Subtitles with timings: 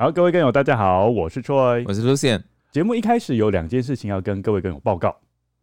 [0.00, 2.40] 好，各位跟友，大家好，我是 Troy，我是 Lucian。
[2.70, 5.18] 节目一开始有两件事情要跟各位跟友报告，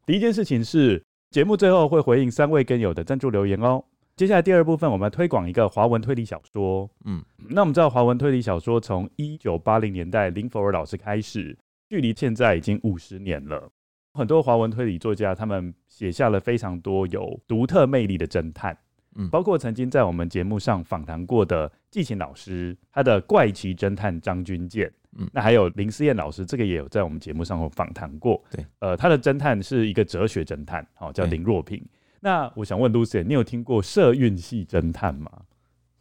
[0.05, 1.02] 第一件事情是。
[1.31, 3.81] 节目最后会回应三位跟友的赞助留言哦。
[4.17, 6.89] 接下来第二部分，我们要推广一个华文推理小说。
[7.06, 13.72] 嗯，那我们知道华文推理小说从一九八零年代林佛尔老师开始，距离现在已经五十年了。
[14.16, 18.78] 很多华文推理作家，他们写下了非常多有独特魅力的侦探。
[19.16, 24.91] 嗯，包括曾经在我们节目上访谈过的季芹老师，他的怪奇侦探张君健。
[25.17, 28.43] 嗯，那还有林思燕老师，这个也有在我们节目上有访谈过。
[28.51, 31.81] 对，呃，他的侦探是一个哲学侦探，好、哦，叫林若平。
[32.19, 35.31] 那我想问 Lucy，你有听过社运系侦探吗？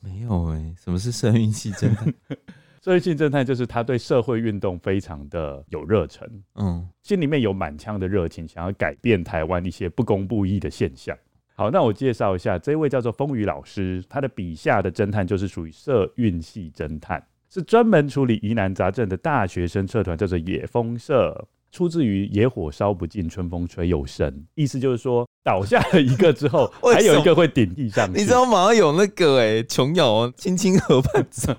[0.00, 2.12] 没有哎、欸，什么是社运系侦探？
[2.82, 11.16] 社运系侦探就是他对社会运动非常的有热忱，嗯，心里面有满腔的热情，想要改变台湾一些不公不义的现象。
[11.56, 17.24] 好，那我介绍一下，这位叫做风雨老师，他的笔下的侦探就是属于社运系侦探。
[17.48, 24.44] 是专门处理疑难杂症的大学生社团，叫做野风社，出自于野火烧不尽，春风吹又生。
[24.56, 28.18] 意思就是说，倒下了一个之后， 还有一个会顶替上去。
[28.18, 31.54] 你知道马上有那个哎、欸，琼瑶青青河畔草，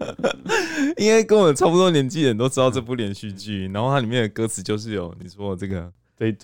[0.98, 3.66] 应该跟我差不多年纪的人都知道这部连续剧。
[3.68, 5.90] 然后它里面的歌词就是有你说这个。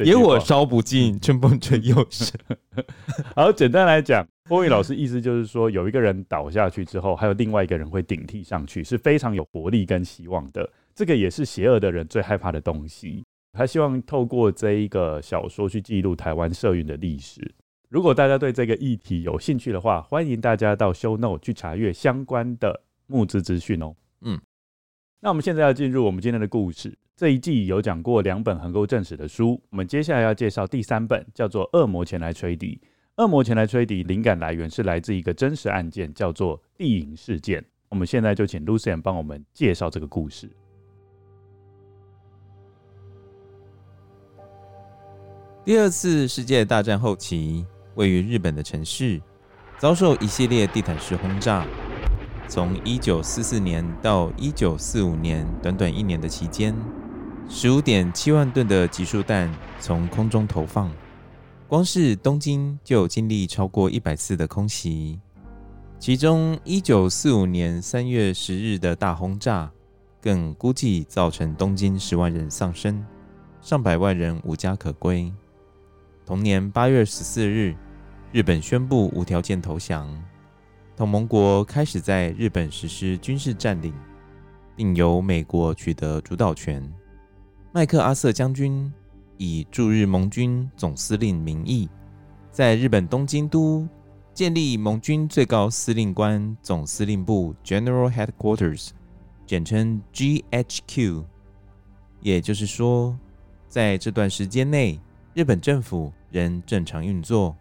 [0.04, 2.38] 野火烧不尽，春风吹又生。
[3.34, 10.68] 好，简单来讲，波宇老师意思就是说，有一个人倒下去之后，还有另外一个人会顶替上去，是非常有活力跟希望的。
[10.94, 13.24] 这个也是邪恶的人最害怕的东西。
[13.54, 17.54] 他希望透过这一个小说去记录台湾社运的历史。
[17.88, 23.94] 如果大家对这个议题有兴趣的话，欢迎大家到 Show Note 去查阅相关的募资资讯哦。
[24.22, 24.40] 嗯，
[25.20, 26.96] 那我们现在要进入我们今天的故事。
[27.14, 32.80] 这一季有讲过两本横沟正史的书，我们接下来要介绍第三本，叫做《恶魔前来吹笛》。
[33.22, 37.62] 恶魔前来吹笛，灵感来源是来自一个真实案件，叫做地影事件。
[37.90, 40.50] 我们现在就请 Lucien 帮我们介绍这个故事。
[45.64, 49.20] 第二次世界大战后期，位于日本的城市
[49.78, 51.66] 遭受一系列地毯式轰炸。
[52.48, 56.74] 从一九四四年到一九四五年，短短一年的期间。
[57.48, 60.90] 十五点七万吨的集束弹从空中投放，
[61.68, 65.20] 光是东京就经历超过一百次的空袭。
[65.98, 69.70] 其中，一九四五年三月十日的大轰炸，
[70.20, 73.04] 更估计造成东京十万人丧生，
[73.60, 75.32] 上百万人无家可归。
[76.26, 77.76] 同年八月十四日，
[78.32, 80.08] 日本宣布无条件投降，
[80.96, 83.94] 同盟国开始在日本实施军事占领，
[84.74, 86.82] 并由美国取得主导权。
[87.74, 88.92] 麦克阿瑟将军
[89.38, 91.88] 以驻日盟军总司令名义，
[92.50, 93.88] 在日本东京都
[94.34, 98.90] 建立盟军最高司令官总司令部 （General Headquarters），
[99.46, 101.24] 简称 GHQ。
[102.20, 103.18] 也就是说，
[103.70, 105.00] 在这段时间内，
[105.32, 107.56] 日本政府仍正常运作，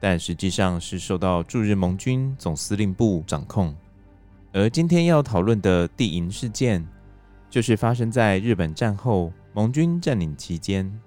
[0.00, 3.72] 但实际上是受到驻日盟军总司令部掌控。
[4.52, 6.84] 而今天要讨论的地营事件，
[7.48, 9.32] 就是发生在日本战后。
[9.54, 11.00] 盟军占领期间，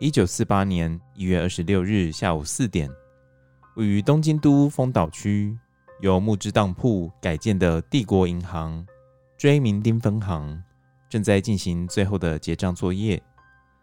[0.00, 2.90] 一九四八年一月二十六日下午四点，
[3.76, 5.56] 位于东京都丰岛区
[6.00, 8.84] 由木质当铺改建的帝国银行
[9.38, 10.60] 追名町分行
[11.08, 13.22] 正在进行最后的结账作业。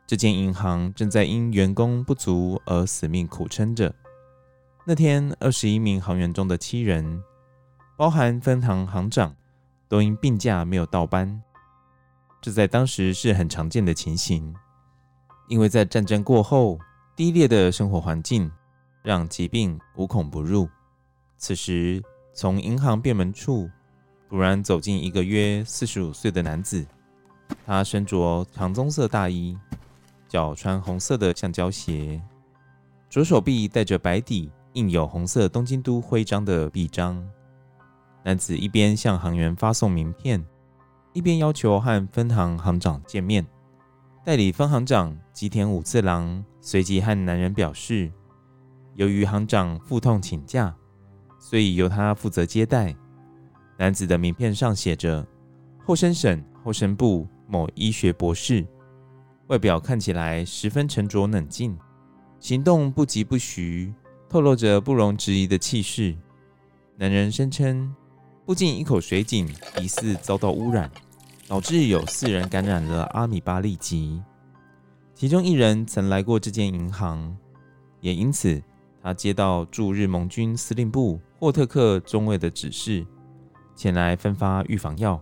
[0.05, 3.95] 这间银行正在因员工不足而死命苦撑着。
[4.85, 7.23] 那天，二十一名行员中的七人，
[7.95, 9.33] 包含分行行长，
[9.87, 11.41] 都因病假没有到班。
[12.41, 14.53] 这在当时是很常见的情形，
[15.47, 16.79] 因为在战争过后，
[17.15, 18.49] 低劣的生活环境
[19.03, 20.69] 让疾病无孔不入。
[21.37, 22.01] 此时，
[22.33, 23.69] 从银行便门处
[24.29, 26.85] 突然走进一个约四十五岁的男子，
[27.65, 29.57] 他身着长棕色大衣，
[30.27, 32.21] 脚穿红色的橡胶鞋，
[33.09, 37.27] 左手臂戴着白底印有红色东京都徽章的臂章。
[38.23, 40.45] 男子一边向行员发送名片，
[41.13, 43.45] 一边要求和分行行长见面。
[44.23, 48.11] 代理分行长吉田武次郎随即和男人表示，
[48.95, 50.75] 由于行长腹痛请假，
[51.39, 52.95] 所以由他负责接待。
[53.77, 55.25] 男子的名片上写着
[55.85, 58.65] “后生省后生部某医学博士”，
[59.47, 61.77] 外表看起来十分沉着冷静，
[62.39, 63.93] 行动不疾不徐，
[64.27, 66.13] 透露着不容置疑的气势。
[66.97, 67.95] 男人声称，
[68.47, 69.45] 附近一口水井
[69.81, 70.89] 疑似遭到污染。
[71.49, 74.21] 导致有四人感染了阿米巴痢疾，
[75.15, 77.37] 其中一人曾来过这间银行，
[78.01, 78.61] 也因此
[79.01, 83.05] 他接到驻日盟军司令部霍特克中尉的指示，
[83.77, 85.21] 前来分发预防药。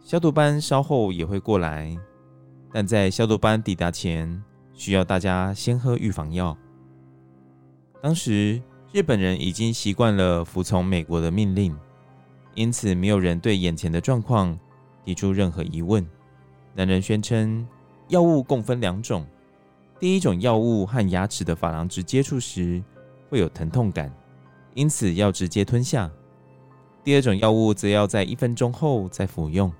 [0.00, 1.96] 消毒班稍后也会过来，
[2.72, 4.42] 但在消毒班抵达前，
[4.72, 6.56] 需要大家先喝预防药。
[8.02, 8.60] 当时
[8.92, 11.76] 日本人已经习惯了服从美国的命令，
[12.58, 14.58] 因此没有人对眼前的状况。
[15.04, 16.06] 提出任何疑问，
[16.74, 17.66] 男人宣称
[18.08, 19.24] 药物共分两种，
[19.98, 22.82] 第一种药物和牙齿的珐琅质接触时
[23.30, 24.12] 会有疼痛感，
[24.74, 26.10] 因此要直接吞下；
[27.02, 29.72] 第二种药物则要在一分钟后再服用。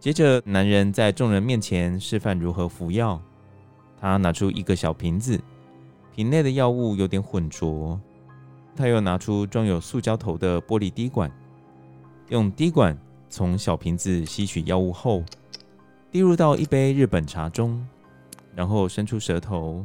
[0.00, 3.22] 接着，男人在众人面前示范如何服药。
[4.00, 5.40] 他拿出一个小瓶子，
[6.12, 8.00] 瓶内的药物有点浑浊。
[8.74, 11.30] 他又拿出装有塑胶头的玻璃滴管，
[12.28, 12.96] 用滴管。
[13.28, 15.22] 从小瓶子吸取药物后，
[16.10, 17.86] 滴入到一杯日本茶中，
[18.54, 19.84] 然后伸出舌头，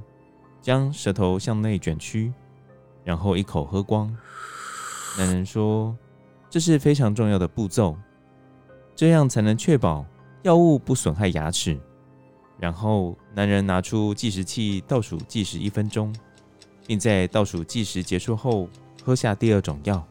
[0.61, 2.31] 将舌头向内卷曲，
[3.03, 4.15] 然后一口喝光。
[5.17, 5.97] 男人说
[6.49, 7.97] ：“这是非常重要的步骤，
[8.95, 10.05] 这样才能确保
[10.43, 11.77] 药物不损害牙齿。”
[12.57, 16.15] 然后，男人拿出计时器倒数计时一分钟，
[16.85, 18.69] 并在倒数计时结束后
[19.03, 20.07] 喝下第二种药。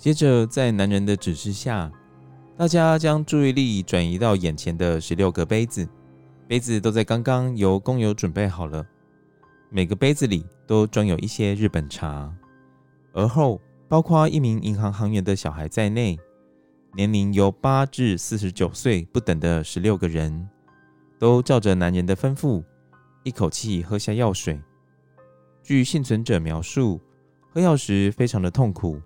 [0.00, 1.92] 接着，在男人的指示下，
[2.56, 5.86] 大家将注意力转移到眼前的十六个杯子，
[6.48, 8.82] 杯子都在刚刚由工友准备好了，
[9.68, 12.34] 每个杯子里都装有一些日本茶。
[13.12, 16.18] 而后，包括一名银行行员的小孩在内，
[16.94, 20.48] 年龄由八至四十九岁不等的十六个人，
[21.18, 22.64] 都照着男人的吩咐，
[23.22, 24.58] 一口气喝下药水。
[25.62, 26.98] 据幸存者描述，
[27.52, 28.98] 喝药时非常的痛苦。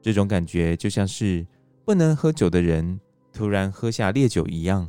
[0.00, 1.46] 这种感觉就像是
[1.84, 3.00] 不能喝酒的人
[3.32, 4.88] 突然喝下烈酒一样，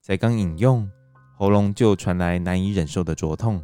[0.00, 0.88] 才刚饮用，
[1.36, 3.62] 喉咙就传来难以忍受的灼痛。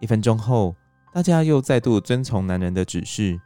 [0.00, 0.76] 一分钟后，
[1.12, 3.40] 大家又再度遵从男人的指示，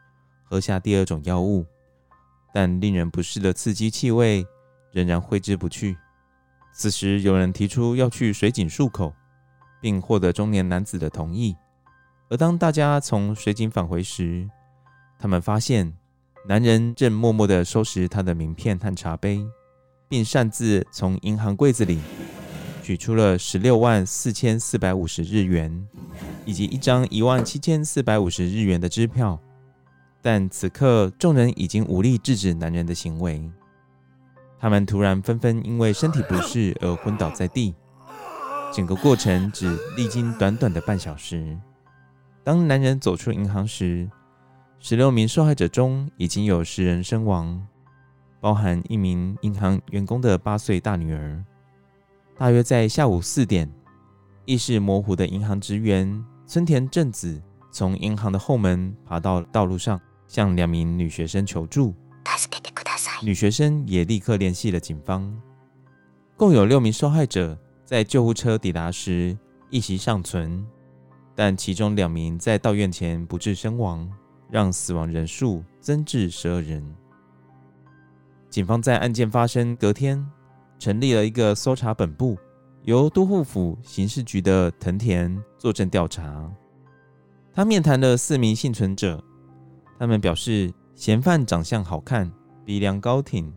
[0.45, 1.65] 喝下第二种药物，
[2.53, 4.45] 但令人不适的刺激气味
[4.93, 5.97] 仍然挥之不去。
[6.73, 9.15] 此时，有人提出要去水井漱口，
[9.81, 11.57] 并获得中年男子的同意。
[12.29, 14.49] 而当大家从水井返回时，
[15.19, 15.97] 他们发现。
[16.47, 19.45] 男人正默默地收拾他的名片和茶杯，
[20.09, 22.01] 并擅自从银行柜子里
[22.83, 25.87] 取出了十六万四千四百五十日元
[26.47, 29.39] 以及一张一万七千四百五十日元的支票。
[30.23, 33.49] 但此刻，众人已经无力制止男人的行为。
[34.59, 37.75] 他们突然纷纷因为身体不适而昏倒在地。
[38.73, 41.59] 整个过程只历经短短的半小时。
[42.43, 44.09] 当男人走出银行时，
[44.83, 47.67] 十六名受害者中，已经有十人身亡，
[48.41, 51.45] 包含一名银行员工的八岁大女儿。
[52.39, 53.71] 大约在下午四点，
[54.47, 61.95] 意识模糊的银行职员村田正子从银行的后门爬到道路上，向两名女学生求助。
[63.23, 65.31] 女学生也立刻联系了警方。
[66.39, 69.37] 共有六名受害者在救护车抵达时
[69.69, 70.67] 一息尚存，
[71.35, 74.11] 但其中两名在到院前不治身亡。
[74.51, 76.85] 让死亡人数增至十二人。
[78.49, 80.27] 警方在案件发生隔天，
[80.79, 82.37] 成立了一个搜查本部，
[82.83, 86.51] 由都护府刑事局的藤田坐镇调查。
[87.53, 89.23] 他面谈了四名幸存者，
[89.99, 92.31] 他们表示嫌犯长相好看，
[92.65, 93.53] 鼻梁高挺，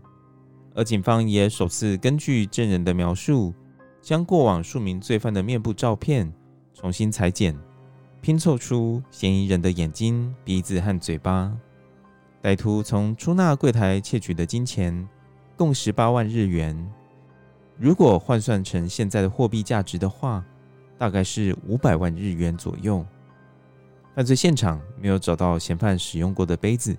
[0.75, 3.53] 而警方也首次根据证人的描述，
[4.01, 6.31] 将过往数名罪犯的面部照片
[6.73, 7.57] 重新裁剪。
[8.23, 11.51] 拼凑出嫌疑人的眼睛、鼻子和嘴巴。
[12.41, 15.05] 歹徒从出纳柜台窃取的金钱
[15.57, 16.89] 共十八万日元，
[17.77, 20.41] 如果换算成现在的货币价值的话，
[20.97, 23.05] 大概是五百万日元左右。
[24.15, 26.95] 犯罪现场没有找到嫌犯使用过的杯子，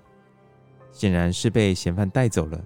[0.92, 2.62] 显然是被嫌犯带走了。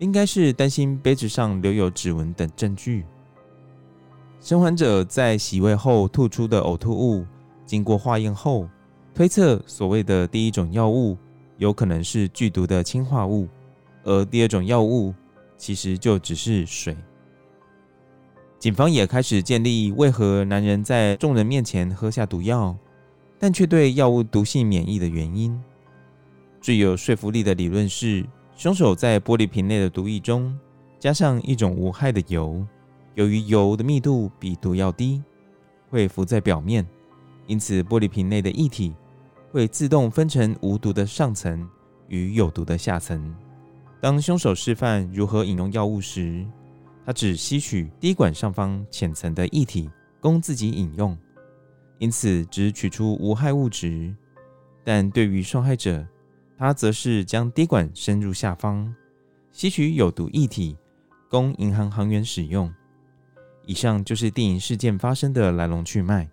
[0.00, 3.06] 应该是担心杯子上留有指纹等证据。
[4.38, 7.24] 生还者在洗胃后吐出的呕吐物，
[7.70, 8.68] 经过化验后，
[9.14, 11.16] 推测所谓的第一种药物
[11.58, 13.46] 有可能是剧毒的氰化物，
[14.02, 15.14] 而第二种药物
[15.56, 16.96] 其实就只是水。
[18.58, 22.76] 警方也开始建立为何男人在众人面前喝下毒药，
[23.38, 25.56] 但却对药物毒性免疫的原因。
[26.60, 30.58] 最有说服力的理论是，凶手在玻璃瓶内的毒液中
[30.98, 32.66] 加上一种无害的油，
[33.14, 35.22] 由于油的密度比毒药低，
[35.88, 36.84] 会浮在表面，
[37.50, 38.94] 因此玻璃瓶内的液体
[39.50, 41.68] 会自动分成无毒的上层
[42.06, 43.34] 与有毒的下层。
[44.00, 46.46] 当凶手示范如何饮用药物时，
[47.04, 49.90] 他只吸取滴管上方浅层的液体
[50.20, 51.18] 供自己饮用，
[51.98, 54.14] 因此只取出无害物质。
[54.84, 56.06] 但对于受害者，
[56.56, 58.94] 他则是将滴管深入下方，
[59.50, 60.76] 吸取有毒液体，
[61.28, 62.72] 供银行行员使用。
[63.66, 66.30] 以上就是电影事件发生的来龙去脉。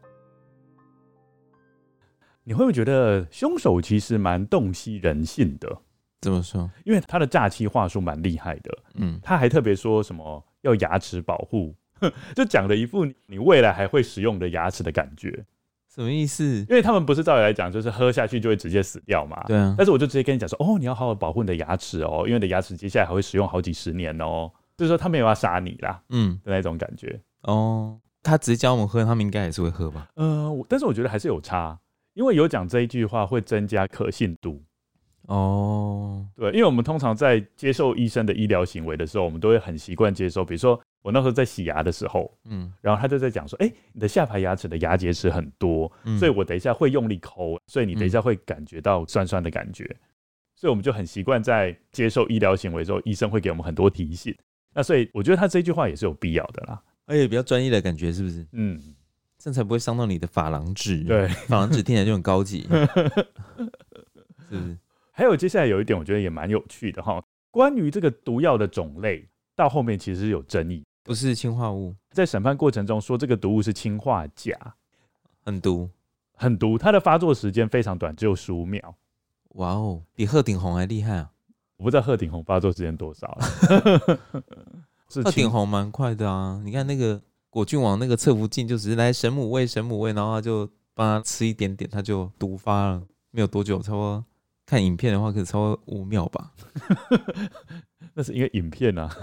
[2.48, 5.80] 你会不会觉得凶手其实蛮洞悉人性的？
[6.22, 6.72] 怎么说？
[6.86, 8.72] 因为他的诈欺话术蛮厉害的。
[8.94, 11.76] 嗯，他还特别说什么要牙齿保护，
[12.34, 15.46] 就讲了一副你未来还会使用的牙齿的感觉。
[15.94, 16.46] 什么意思？
[16.70, 19.44] 因为他们不是照理来讲，就是喝下去就会直接死掉嘛。
[19.46, 19.76] 对啊。
[19.78, 24.50] 但是我就直接跟你讲说，哦，你要好好保护你的牙齿哦，因为你的牙齿接下来还会使用好几十年哦。
[24.78, 27.20] 就是说他没有要杀你啦，嗯的那种感觉。
[27.42, 30.08] 哦，他直接教我们喝，他们应该也是会喝吧？
[30.16, 31.78] 呃，但是我觉得还是有差，
[32.18, 34.62] 因为有讲这一句话会增加可信度。
[35.28, 40.80] 哦，对，因为我们通常在接受医生的医疗行为的时候，我们都会很习惯接受，比如说。
[41.04, 50.04] 我那时候在洗牙的时候，嗯，然后他就在讲说，哎、欸，你的下排牙齿的牙结石很多，嗯，所以我等一下会用力抠，所以你等一下会感觉到酸酸的感觉，嗯，
[50.58, 54.36] 所以我们就很习惯在接受医疗行为之后，医生会给我们很多提醒。
[54.74, 58.46] 那所以我觉得他这句话也是有必要的啦，而且比较专业的感觉，是不是？
[58.52, 58.78] 嗯，
[59.38, 61.04] 这样才不会伤到你的珐琅质。
[61.04, 62.88] 对， 珐琅质听起来就很高级，是
[64.50, 64.78] 不是？
[65.12, 70.84] 还有接下来有一点，我觉得也蛮有趣的哈，关于这个毒药的种类，到后面其实是有争议。
[71.04, 74.54] 不是氰化物，在审判过程中说这个毒物是氰化钾，
[75.46, 75.90] 很毒，
[76.34, 76.78] 很毒。
[76.78, 78.96] 它的发作时间非常短，只有十五秒。
[79.52, 81.32] 哇哦，比鹤顶红还厉害啊！
[81.78, 84.32] 我不知道鹤顶红发作时间多少了。
[85.08, 86.62] 鹤顶红蛮快的啊！
[86.66, 87.22] 你看那个
[87.58, 94.24] 果郡王那个侧福晋，就只是来神母喂，神母喂，然后他就帮他吃一点点，他就毒发了，没有多久，差不多
[94.64, 96.52] 看影片的话，可能超过五秒吧。
[98.14, 99.10] 那是因为影片啊。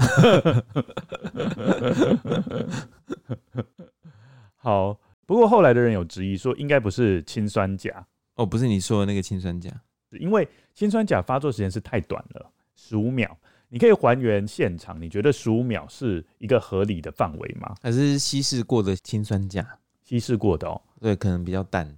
[4.57, 9.71] 好，不过后来的人有质疑说，应该不是氰酸钾哦，不是你说的那个氰酸钾，
[10.19, 13.39] 因为氰酸钾发作时间是太短了，十五秒。
[13.69, 17.75] 你可以还原现场，你觉得十五秒是一个合理的范围吗？
[17.83, 19.67] 还是稀释过的氰酸钾？
[20.03, 21.97] 稀释过的哦，对，可能比较淡，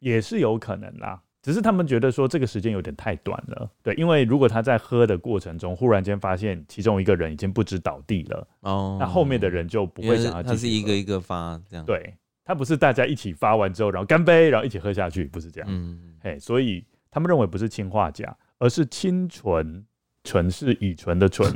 [0.00, 1.22] 也是有可能啦。
[1.42, 10.54] 只是他们觉得说这个时间有点太短了，对，因为如果他在喝的过程中忽然间发现其中一个人已经不知倒地了，哦，那后面的人就不会想要继续。
[10.54, 12.12] 他是一个一个发这样，对，
[12.44, 19.86] 他不是大家一起发完之后，然后干杯，然后一起喝下去，不是这样，嗯，嘿，所以他们认为不是氰化钾，而是清醇，
[20.26, 21.50] 醇是乙醇的醇。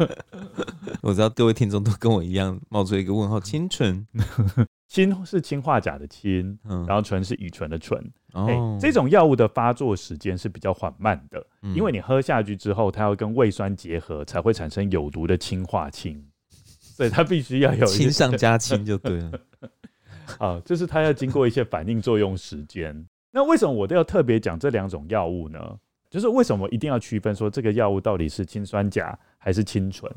[1.02, 4.06] 我知道各位听众都跟我一样冒出一个问号，清醇。
[4.88, 7.98] 氢是氢化钾的氢，然后醇是乙醇的醇。
[8.34, 19.32] 哦、欸，这种药物的发作时间是比较缓慢的，嗯、因为你喝下去之后，它要跟胃酸结合，才会产生有毒的氢化氢，所以它必须要有氢上 加氢就对了。
[20.38, 23.06] 好，就是它要经过一些反应作用时间。
[23.30, 25.58] 那为什么我都要特别讲这两种药物呢？
[26.12, 30.08] 就是为什么一定要区分说这个药物到底是氰酸钾还是氢醇？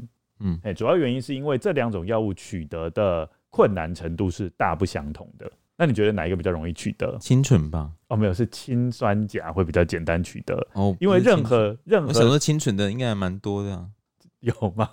[0.42, 3.28] 嗯，哎，主要原因是因为这两种药物取得的。
[3.56, 5.50] 困难程度是大不相同的。
[5.78, 7.18] 那你觉得哪一个比较容易取得？
[7.22, 7.90] 氰醇吧？
[8.10, 10.68] 哦，没有，是氰酸钾会比较简单取得。
[10.74, 13.88] 哦，因为任何任何，我想说氰醇的应该还蛮多的啊。
[14.42, 14.90] 有吗？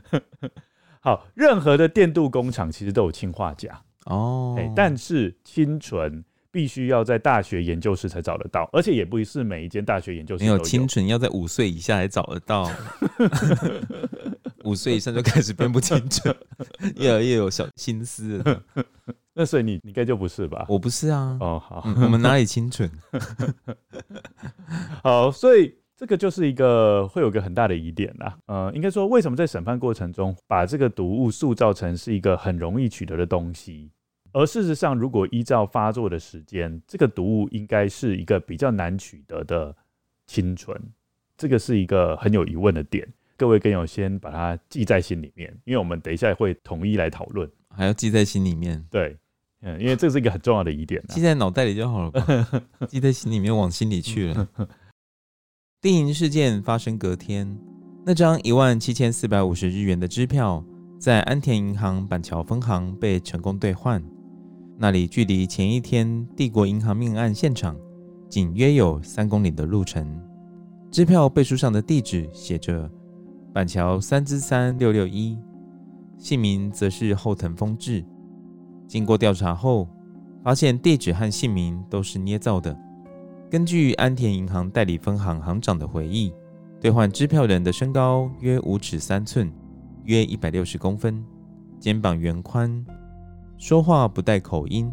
[1.00, 6.24] 好，任何的电镀工厂其实都有氰化钾哦，但是清纯。
[6.52, 10.52] 必须要在大学研究室才找得到，而且也不是每一间大学研究室都有。
[10.52, 12.70] 没有清纯，要在五岁以下才找得到。
[14.64, 16.32] 五岁以上就开始变不清纯，
[16.96, 18.62] 越来越有小心思了。
[19.34, 20.66] 那所以你你该就不是吧？
[20.68, 21.36] 我不是啊。
[21.40, 22.88] 哦，好，嗯、我们哪里清纯？
[25.02, 28.38] 好，所以这个就是一个会有个很大的疑点啦。
[28.46, 33.90] 呃，应该说，为什么在审判过程中把这个毒物塑造成是一个很容易取得的东西？
[34.32, 39.74] 而事实上，如果依照发作的时间，这个毒物应该是一个比较难取得的
[40.26, 40.80] 清纯，
[41.36, 43.06] 这个是一个很有疑问的点。
[43.36, 48.82] 各位更友先把它记在心里面，因为我们等一下会统一来讨论，还要记在心里面。
[48.88, 49.16] 对，
[49.62, 52.24] 嗯，因为这是一个很重要的疑点啊，记在脑袋里就好了吧，
[52.86, 54.48] 记在心里面往心里去了。
[55.82, 57.58] 定银事件发生隔天，
[58.06, 60.64] 那张一万七千四百五十日元的支票
[61.00, 64.00] 在安田银行板桥分行被成功兑换，
[64.82, 67.76] 那里距离前一天帝国银行命案现场
[68.28, 70.20] 仅约有三公里的路程。
[70.90, 72.90] 支票背书上的地址写着。
[73.52, 75.38] 板桥三之三六六一，
[76.18, 78.04] 姓名则是后藤丰志。
[78.88, 79.86] 经过调查后，
[80.42, 82.76] 发现地址和姓名都是捏造的。
[83.48, 86.32] 根据安田银行代理分行行长的回忆，
[86.80, 89.48] 兑换支票人的身高约五尺三寸，
[90.02, 91.24] 约一百六十公分，
[91.78, 92.84] 肩膀圆宽，
[93.62, 94.92] 说话不带口音。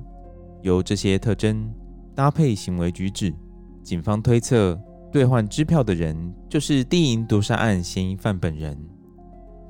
[0.62, 1.74] 由这些特征
[2.14, 3.34] 搭配行为举止，
[3.82, 4.80] 警方推测。
[5.12, 6.16] 兑换支票的人
[6.48, 8.78] 就是地银毒杀案嫌疑犯本人，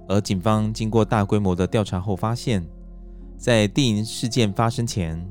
[0.09, 2.61] 而警方经过大规模的调查后发现，
[3.37, 5.25] 在地银事件发生前，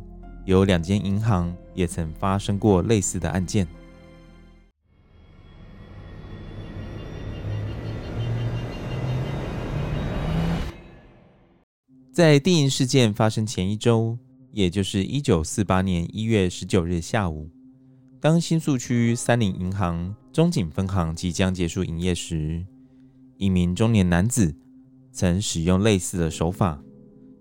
[0.46, 3.68] 有两间银行也曾发生过类似的案件。
[12.18, 14.18] 在定银事件发生前一周，
[14.50, 17.48] 也就是一九四八年一月十九日下午。
[18.18, 22.66] 当新宿区三菱银行中井分行即将结束营业时，
[23.36, 24.52] 一名中年男子
[25.12, 26.82] 曾使用类似的手法，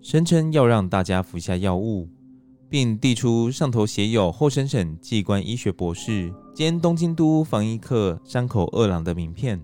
[0.00, 2.08] 声称要让大家服下药物，
[2.68, 9.60] 并递出上头写有后生省技官医学博士兼东京都防疫科山口二郎的名片。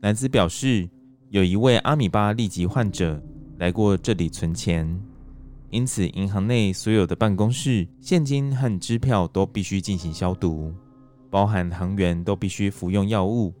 [0.00, 0.90] 男子表示，
[1.28, 3.22] 有一位阿米巴痢疾患者
[3.58, 5.00] 来过这里存钱。
[5.70, 10.72] 因此，银行内所有的办公室、现金和支票都必须进行消毒，
[11.30, 13.52] 包含行员都必须服用药物。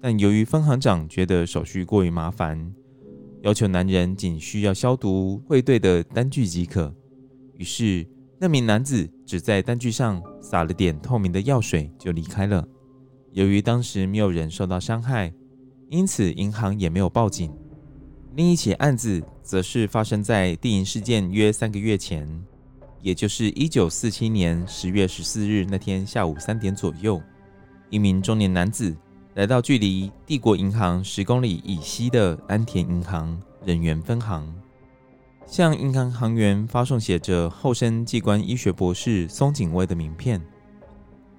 [0.00, 2.74] 但由于分行长觉得手续过于麻烦，
[3.42, 6.92] 要求男人仅需要消毒汇兑的单据即可。
[7.56, 8.04] 于是，
[8.38, 12.66] 那名男子只在单据上撒了点透明的药水就离开了。
[13.32, 15.32] 由于当时没有人受到伤害，
[15.88, 17.52] 因此银行也没有报警。
[18.36, 22.28] 另一起案子则是发生在地银事件约三个月前，
[23.00, 27.22] 也就是一九四七年十月十四日那天下午三点左右，
[27.90, 28.96] 一名中年男子
[29.34, 34.52] 来到距离帝国银行十公里以西的安田银行人员分行，
[35.46, 40.42] 向银行行员发送写着“后生技官医学博士松井威”的名片，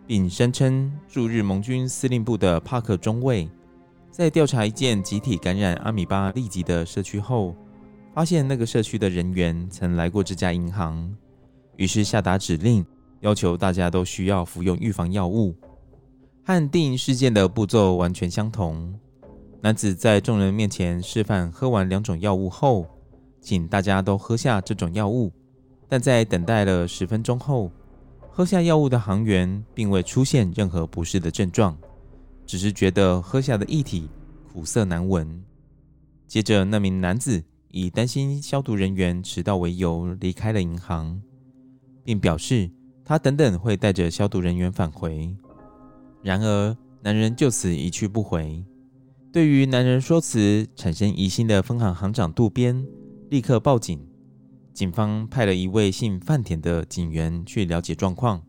[0.08, 3.50] 并声称驻日盟军司令部的帕克中尉。
[4.18, 7.54] 在调查一件集体感染阿米巴痢疾的社区后，
[8.14, 11.14] 发现那个社区的人员曾来过这家银行，
[11.76, 12.86] 于是下达指令，
[13.20, 15.54] 要求大家都需要服用预防药物。
[16.46, 18.98] 和定银事件的步骤完全相同。
[19.60, 22.88] 男子在众人面前示范喝完两种药物后，
[23.42, 25.30] 请大家都喝下这种药物。
[25.90, 27.70] 但在等待了十分钟后，
[28.32, 31.78] 喝下药物的行员并未出现任何不适的症状。
[32.46, 34.08] 只是觉得喝下的液体
[34.52, 35.44] 苦涩难闻。
[36.28, 41.22] 接着，那名男子以担心消毒人员迟到为由离开了银行，
[42.04, 42.70] 并表示
[43.04, 45.36] 他等等会带着消毒人员返回。
[46.22, 48.64] 然而，男人就此一去不回。
[49.32, 52.86] 对于男人说辞产生疑心的分行行长渡边
[53.30, 54.00] 立刻报警，
[54.74, 58.42] 警方派了一位姓饭田的警员去了解状况，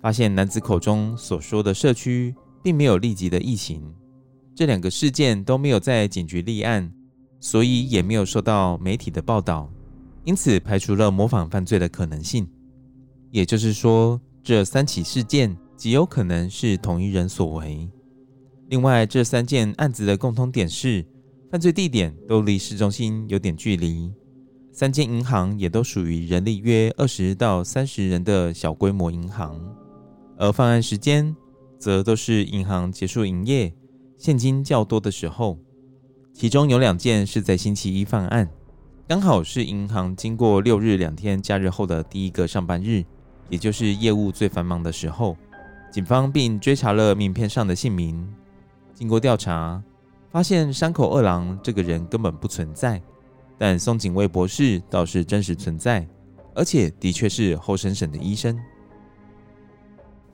[0.00, 2.34] 发现男子口中所说的社区。
[2.64, 3.82] 并没有立即的疫情，
[4.54, 6.90] 这两个事件都没有在警局立案，
[7.38, 9.70] 所以也没有受到媒体的报道，
[10.24, 12.48] 因此排除了模仿犯罪的可能性。
[13.30, 17.86] 也就是说，这三起事件极有可能是同一人所为。
[18.68, 21.04] 另外，这三件案子的共通点是，
[21.50, 24.10] 犯罪地点都离市中心有点距离，
[24.72, 29.60] 三间银行也都属于人力约二十到三十人的小规模银行，
[30.38, 31.36] 而犯案时间。
[31.78, 33.72] 则都是银行结束营业、
[34.16, 35.58] 现金较多的时候，
[36.32, 38.48] 其中有两件是在星期一犯案，
[39.06, 43.04] 刚好是银行经过六日两天假日后的第一个上班日，
[43.48, 45.36] 也就是业务最繁忙的时候。
[45.92, 48.26] 警方并追查了名片上的姓名，
[48.94, 49.80] 经过调查，
[50.28, 53.00] 发现山口二郎这个人根本不存在，
[53.56, 56.04] 但松井卫博士倒是真实存在，
[56.52, 58.58] 而且的确是后生省的医生。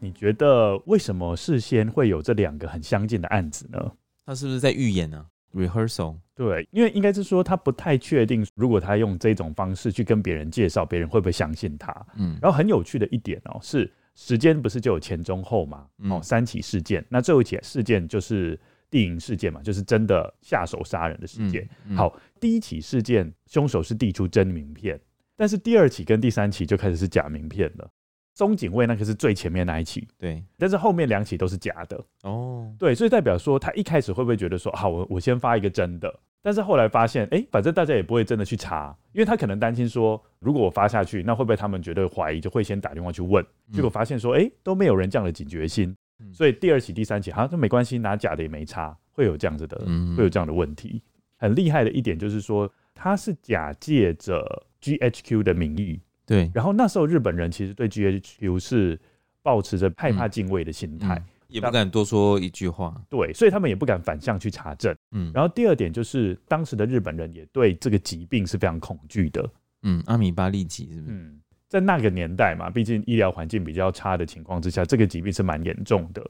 [0.01, 3.93] 你觉得为什么事先会有这两个很相近的案子呢？
[4.25, 6.17] 他是不是在预演呢？rehearsal。
[6.35, 11.95] 对，因为应该是说他不太确定，如果他用这种方式去跟别人介绍，别人会不会相信他？
[12.17, 15.87] 嗯，然后很有趣的一点哦，是时间不是就有前中后嘛？
[16.09, 18.59] 哦，三起事件，那最后一起事件就是
[18.89, 21.69] 地营事件嘛，就是真的下手杀人的事件。
[21.95, 24.99] 好，第一起事件凶手是递出真名片，
[25.37, 27.91] 但是第二起跟第三起就开始是假名片了。
[28.35, 32.03] 松井卫那个是最前面那一起，对，但是后面两起都是假的。
[32.23, 45.95] 哦，对，所以代表说他一开始会不会觉得说，好，我我先发一个真的，但是后来发现，哎、欸，反正大家也不会真的去查，因为他可能担心说，如果我发下去，那会不会他们觉得怀疑，就会先打电话去问，结果发现说，哎、欸，都没有人这样的警觉心，
[46.33, 49.77] 所以第二起、第三起，好像都没关系，拿假的也没差，会有这样子的，
[50.17, 51.03] 会有这样的问题。
[51.37, 56.01] 很厉害的一点就是说，他是假借着 GHQ 的名义。
[56.31, 58.97] 对，然后那时候日本人其实对 GHQ 是
[59.43, 62.95] 抱持着害怕敬畏的心态，嗯嗯，也不敢多说一句话。
[63.09, 64.95] 对，所以他们也不敢反向去查证。
[65.11, 69.45] 嗯，然后第二点就是当时的日本人也对这个疾病是非常恐惧的。
[69.83, 71.13] 嗯，阿米巴痢疾是不是？
[71.17, 76.25] 嗯，在那个年代嘛，毕竟医疗环境比较差的情况之下，这个疾病是蛮严重的。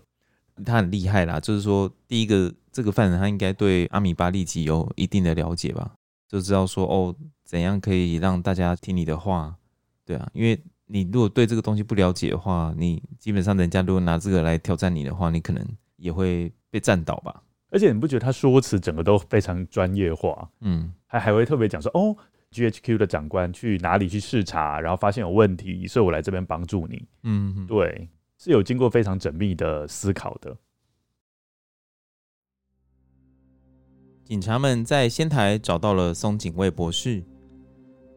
[0.65, 5.93] 他很厉害啦，就是说第一个这个犯人他应该对阿米巴痢疾有一定的了解吧，
[6.27, 9.55] 就知道说哦，怎样可以让大家听你的话。
[10.11, 17.41] 对啊，因为你如果对这个东西不了解的话，你基本上人家如果拿这个来挑战你的话，你可能也会被战倒吧。
[17.71, 20.51] 而且你不觉得他说辞整个都非常专业化？
[20.63, 22.17] 嗯，还还会特别讲说，哦
[22.51, 27.07] ，GHQ 的长官去哪里去视察，然后发现有问题，所以我来这边帮助你。
[27.23, 30.57] 嗯，对，是有经过非常缜密的思考的。
[34.25, 37.23] 警察们在仙台找到了松井卫博士。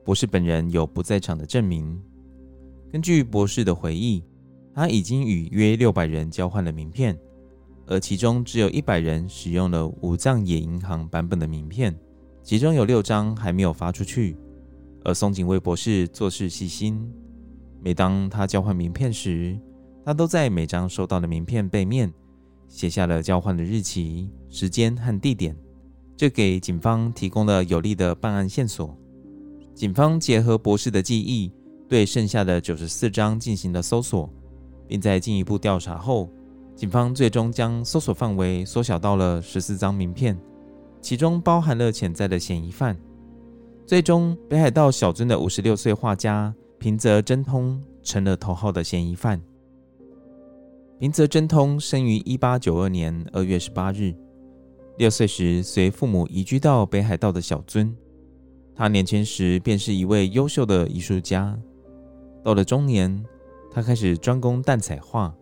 [0.04, 1.98] 博士本人有不在场的证明。
[2.92, 4.24] 根据博士的回忆，
[4.74, 7.18] 他已经与约六百人交换了名片，
[7.88, 11.98] 而其中只有一百人使用了武藏野银行版本的名片，
[12.44, 14.38] 其中有六张还没有发出去。
[15.06, 17.12] 而松井卫博士做事细心，
[17.82, 19.60] 每当他交换名片时，
[20.06, 22.13] 他都在每张收到的名片背面
[22.68, 25.56] 写下了交换的日期、时间和地点，
[26.16, 28.98] 这给警方提供了有力的办案线索。
[29.74, 31.52] 警方结合博士的记忆，
[31.90, 34.30] 对剩下的九十四张进行了搜索，
[34.88, 36.30] 并在进一步调查后，
[36.76, 40.40] 警方最终将搜索范围缩小到了十四张名片，
[41.02, 42.96] 其中包含了潜在的嫌疑犯。
[43.86, 49.42] 最终，北海道小樽的五十六岁画家平泽真通成了头号的嫌疑犯。
[51.00, 54.14] 平泽真通生于一八九二年二月十八日，
[54.98, 57.92] 六岁时随父母移居到北海道的小樽。
[58.76, 61.58] 他年轻时便是一位优秀的艺术家，
[62.44, 63.24] 到了中年，
[63.72, 65.34] 他开始专攻淡彩画。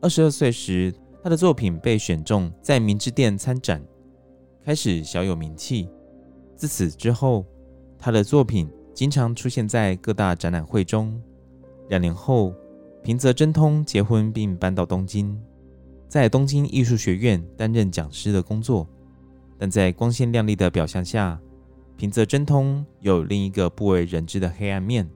[0.00, 3.80] 二十二岁时，他的作品被选中在明治店参展，
[4.64, 5.88] 开始小有名气。
[6.56, 7.46] 自此之后，
[7.98, 11.20] 他的作品经常出现在各大展览会中。
[11.88, 12.52] 两年后，
[13.02, 15.38] 平泽真通结婚并搬到东京，
[16.08, 18.86] 在东京艺术学院担任讲师的工作，
[19.56, 21.40] 但在光鲜亮丽的表象下。
[22.00, 25.06] 平泽真通有另一个不为人知的黑暗面。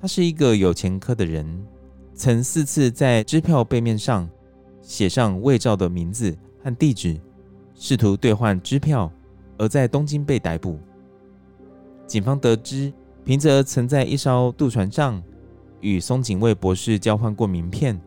[0.00, 1.66] 他是一个有前科的人，
[2.14, 4.30] 曾四次在支票背面上
[4.80, 7.20] 写上伪造的名字和地址，
[7.74, 9.10] 试图兑换支票，
[9.58, 10.78] 而在东京被逮捕。
[12.06, 12.92] 警方得知，
[13.24, 15.20] 平泽曾在一艘渡船上
[15.80, 18.00] 与松井卫博士交换过名片，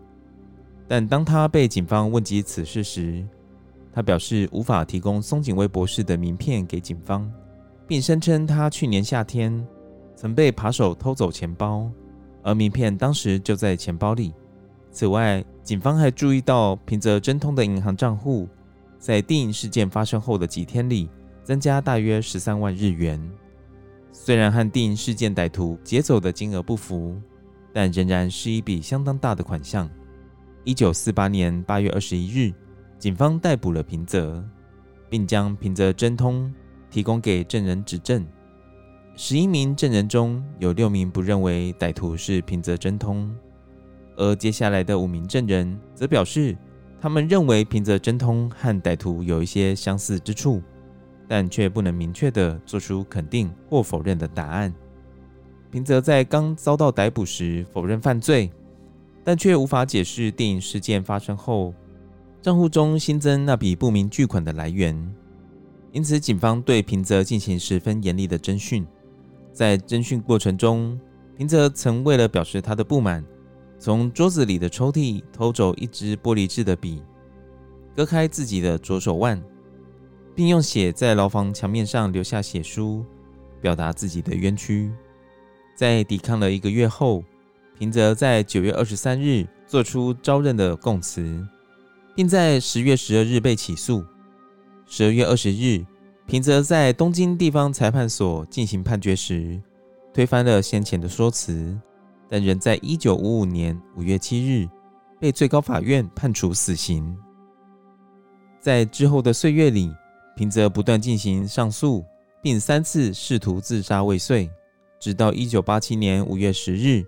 [0.88, 3.21] 但当他被警方问及此事时，
[3.91, 7.30] 他表示无法提供松井卫博士的名片给警方。
[7.91, 9.67] 并声称他去年夏天
[10.15, 11.91] 曾被扒手偷走钱包，
[12.41, 14.34] 而名片当时就在钱包里。
[14.91, 18.47] 此外，警方还注意到平泽真通的银行账户
[18.97, 21.10] 在电影事件发生后的几天里
[21.43, 23.21] 增加大约十三万日元。
[24.13, 27.21] 虽然和电影事件歹徒劫走的金额不符，
[27.73, 29.89] 但仍然是一笔相当大的款项。
[30.63, 32.54] 一九四八年八月二十一日，
[32.97, 34.41] 警方逮捕了平泽，
[35.10, 36.49] 并将平泽真通。
[36.91, 38.23] 提供给证人指证，
[39.15, 43.34] 十一名证人中有六名不认为歹徒是平泽真通，
[44.17, 46.56] 而接下来的五名证人则表示，
[46.99, 50.62] 他们认为平泽真通和歹徒有一些相似之处，
[51.27, 54.71] 但却不能明确地做出肯定或否认的答案。
[55.71, 58.51] 平泽在刚遭到逮捕时否认犯罪，
[59.23, 61.73] 但却无法解释电影事件发生后
[62.41, 65.15] 账户中新增那笔不明巨款的来源。
[65.91, 68.88] 因此，警方对平泽进行十分严厉的侦讯。
[69.51, 70.97] 在侦讯过程中，
[71.36, 73.25] 平泽曾为了表示他的不满，
[73.77, 77.04] 从桌子里的抽屉偷走一支玻璃制的笔，
[77.93, 79.43] 割开自己的左手腕，
[80.34, 83.06] 并用血在牢房墙面上留下血书，
[83.60, 84.89] 表达自己的冤屈。
[85.75, 87.21] 在抵抗了一个月后，
[87.77, 91.45] 平泽在九月二十三日做出招认的供词，
[92.15, 94.01] 并在十月十二日被起诉。
[94.93, 95.86] 十二月二十日，
[96.27, 99.58] 平泽在东京地方裁判所进行判决时，
[100.13, 101.80] 推翻了先前的说辞，
[102.27, 104.67] 但仍在一九五五年五月七日
[105.17, 107.17] 被最高法院判处死刑。
[108.60, 109.89] 在之后的岁月里，
[110.36, 112.04] 平泽不断进行上诉，
[112.43, 114.51] 并三次试图自杀未遂。
[114.99, 117.06] 直到一九八七年五月十日，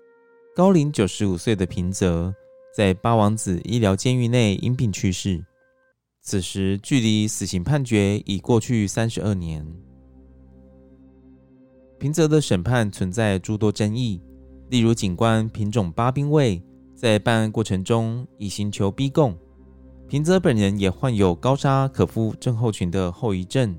[0.56, 2.34] 高龄九十五岁的平泽
[2.74, 5.44] 在八王子医疗监狱内因病去世。
[6.26, 9.62] 此时，距离死刑判决已过去三十二年。
[11.98, 14.22] 平泽的审判存在诸多争议，
[14.70, 16.62] 例如警官品种八兵卫
[16.94, 19.36] 在办案过程中以刑求逼供，
[20.08, 23.76] 平泽本人也患有高沙可夫症候群的后遗症，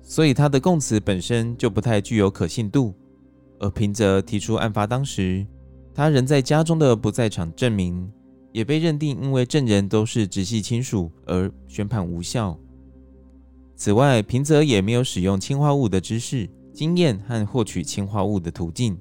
[0.00, 2.94] 所以他的供词本身就不太具有可信度。
[3.60, 5.46] 而平泽提出案发当时
[5.94, 8.10] 他人在家中的不在场证明，
[8.54, 12.56] 也被认定因为证人都是直系亲属而宣判无效。
[13.74, 18.96] 此外，平泽也没有使用氰化物的知识、经验和获取氰化物的途径。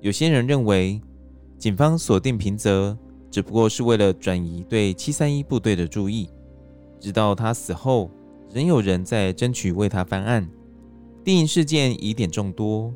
[0.00, 1.02] 有些人认为，
[1.58, 2.96] 警方锁定平泽
[3.32, 6.30] 只不过是为了转移对七三一部队的注意。
[7.00, 8.08] 直到他死后，
[8.54, 10.48] 仍有人在争取为他翻案。
[11.24, 12.94] 电影事件疑点众多。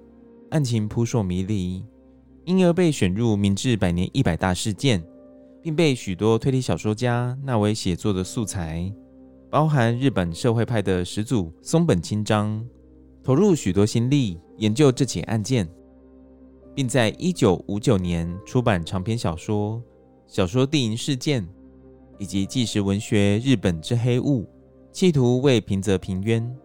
[0.50, 1.82] 案情扑朔迷离，
[2.44, 5.02] 因而被选入明治百年一百大事件，
[5.62, 8.92] 并被许多推理小说家纳为写作的素材，
[9.48, 12.66] 包含日本社会派的始祖松本清张，
[13.22, 15.68] 投入许多心力研究这起案件，
[16.74, 19.78] 并在一九五九年出版长篇小说
[20.26, 21.42] 《小说地银事件》，
[22.18, 24.42] 以及纪实文学《日本之黑雾》，
[24.90, 26.56] 企图为平泽平冤。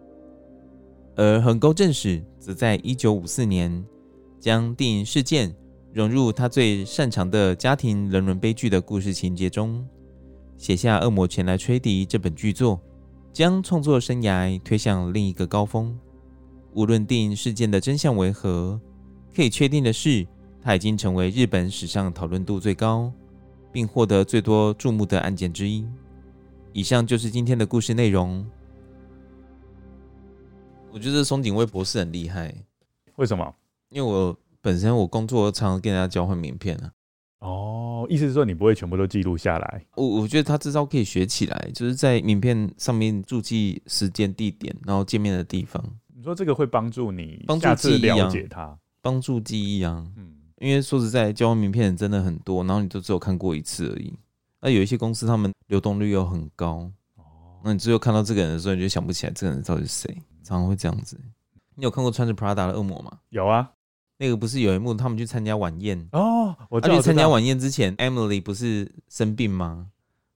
[1.14, 3.84] 而横沟正史则在一九五四年
[4.40, 5.54] 将地银事件
[5.92, 9.86] 融入他最擅长的家庭人伦悲剧的故事情节中，
[10.56, 12.80] 写下《恶魔前来吹笛》这本巨作，
[13.32, 15.98] 将创作生涯推向另一个高峰。
[16.74, 18.78] 无论电影事件的真相为何，
[19.34, 20.26] 可以确定的是，
[20.62, 23.10] 它已经成为日本史上讨论度最高，
[23.72, 25.86] 并获得最多注目的案件之一。
[26.74, 28.46] 以上就是今天的故事内容。
[30.92, 32.54] 我觉得松井卫博士很厉害，
[33.16, 33.54] 为什么？
[33.88, 36.92] 因为我本身我工作常常跟人家交换名片啊。
[37.40, 39.86] 哦，意思是说你不会全部都记录下来？
[39.94, 45.82] 我我觉得他这招可以学起来，就是在名片上面注记时间、地点，然后见面的地方。
[46.14, 50.04] 你说这个会帮助你帮助记忆了解他，帮助记忆啊。
[50.16, 54.12] 嗯，因为说实在，交换名片真的很多，然后你都只有看过一次而已。
[54.60, 57.22] 那有一些公司他们流动率又很高，哦，
[57.62, 60.22] 那你最后看到这个人的时候，你就想不起来这个人到底是谁。
[60.42, 61.16] 常常会这样子。
[61.76, 63.18] 你有看过穿着 Prada 的恶魔吗？
[63.28, 63.70] 有啊，
[64.18, 66.54] 那个不是有一幕他们去参加晚宴哦。
[66.68, 69.86] 我去参加晚宴之前，Emily 不是生病吗？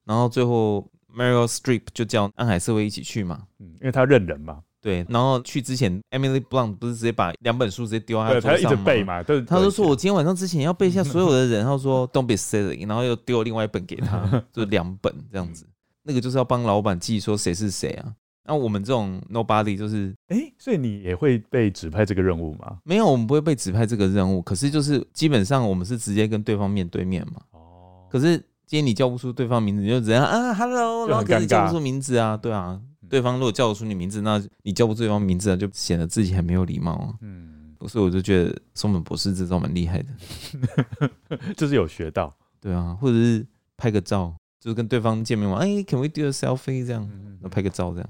[0.05, 3.42] 然后最后 Meryl Streep 就叫安海瑟薇一起去嘛。
[3.59, 4.61] 嗯，因为他认人嘛。
[4.81, 8.59] 对，然后去之前，Emily Blunt 不是直接把两本书直接丢在他桌上吗？
[8.59, 9.23] 他一直背嘛。
[9.23, 11.62] 他就说：“我今天晚上之前要背一下所有的人。
[11.66, 15.64] ”他说：“Don't be silly。”然后又丢了另外一本给他， 就两本这样子。
[16.03, 18.12] 那个就是要帮老板记说谁是谁啊。
[18.45, 22.79] 那我们这种 nobody 就是，哎、欸，所以你也会被指派这个任务吗？
[22.85, 24.43] 没有，我们不会被指派这个任务。
[24.43, 27.41] 可是就是基本上我们是直接跟对方面对面嘛。
[27.53, 28.07] 哦。
[28.11, 32.37] 可是今天你叫不出对方名字，你就怎样啊？Hello，然后可是你叫不出名字啊？
[32.37, 32.81] 对啊。
[33.09, 37.15] 对方如果叫得出你名字，那你叫不出对方名字啊，就显得自己很没有礼貌啊。
[37.21, 37.77] 嗯。
[37.89, 41.11] 所以我就觉得松本博士这招蛮厉害的，
[41.57, 42.33] 就是有学到。
[42.61, 43.45] 对啊，或者是
[43.77, 45.57] 拍个照，就是跟对方见面嘛。
[45.57, 46.87] 哎、欸，Can we do a selfie？
[46.87, 48.09] 这样，那拍个照这样。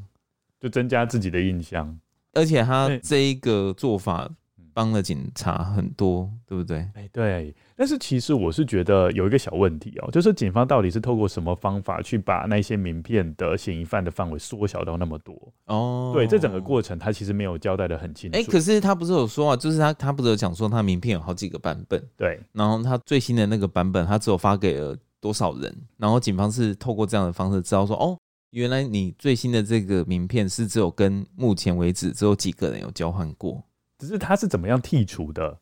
[0.62, 1.98] 就增加自己的印象，
[2.35, 4.31] 而且他这一个做法
[4.72, 6.88] 帮了警察很多，对不对？
[6.94, 7.53] 哎，对。
[7.77, 15.35] 但是其实我是觉得有一个小问题哦，就是警方到底是透过什么方法去把那些名片的嫌疑犯的范围缩小到那么多？
[15.66, 18.38] 哦，对，这整个过程他其实没有交代的很清楚。
[18.38, 22.40] 哎，可是他不是有说啊，就是他他不是有讲说他名片有好几个版本，对。
[22.53, 25.77] 然后他最新的那个版本，他只有发给了多少人？
[25.96, 28.16] 然后警方是透过这样的方式知道说，哦。
[28.52, 33.64] 原来你最新的这个名片是只有跟目前为止只有几个人有交换过，
[33.98, 35.58] 只是他是怎么样剔除的？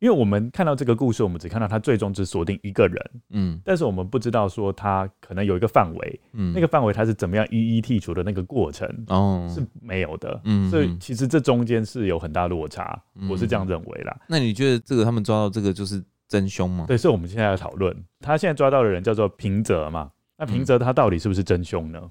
[0.00, 14.14] 因为我们看到这个故事，我们只看到他最终只锁定一个人，嗯，但是我们不知道说他可能有一个范围，嗯，那个范围他是怎么样一一剔除的那个过程，哦，是没有的，嗯，所以其实这中间是有很大落差，嗯，我是这样认为啦。
[14.28, 16.84] 那你觉得这个他们抓到这个就是真凶吗？
[16.86, 22.10] 对，所以我们现在要讨论，他现在抓到的人叫做平泽嘛，那平泽他到底是不是真凶呢？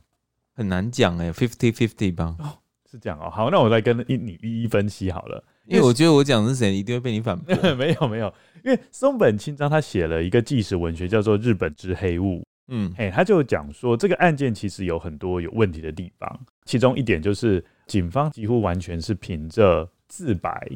[0.54, 2.36] 很难讲哎，fifty fifty 吧。
[2.40, 3.30] 哦，是这样哦。
[3.30, 5.44] 好，那我再跟一你一一分析好了。
[5.66, 7.56] 因为我觉得我讲的是谁，一定会被你反驳。
[7.76, 12.40] 没有没有，因为松本清张他写了一个纪实文学，叫做《日本之黑雾》。
[12.68, 20.70] 嗯，嘿，他就讲说这个案件其实有很多有问题的地方，其中一点就是警方几乎完全是凭着自白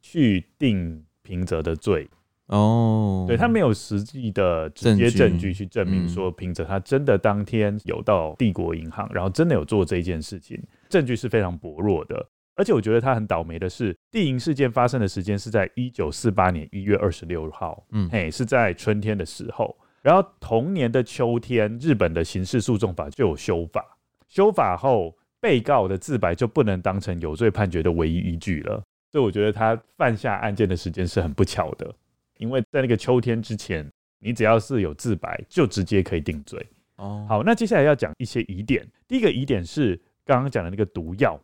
[0.00, 2.08] 去定平泽的罪。
[2.48, 12.26] 哦，对，他没有实际的直接证据去证明说平泽他真的当天有到帝国银行，然后真的有做这一件事情，证据是非常薄弱的。
[12.56, 19.76] 而且我觉得他很倒霉的是，地银事件发生的时间是在一九四八年一月二十六号，嗯，嘿，是在春天的时候。
[20.02, 23.82] 然后同年的秋天，日本的刑事诉讼法就有修法，
[24.28, 28.82] 修法后被告的自白就不能当成有罪判决的唯一依据了。
[29.10, 31.92] 所以我觉得他犯下案件的时间是很不巧的，
[32.38, 36.66] 因为在那个秋天之前，你只要是有自白，就直接可以定罪。
[36.96, 38.86] 哦，好，那接下来要讲一些疑点。
[39.08, 41.40] 第一个疑点是刚刚讲的那个毒药。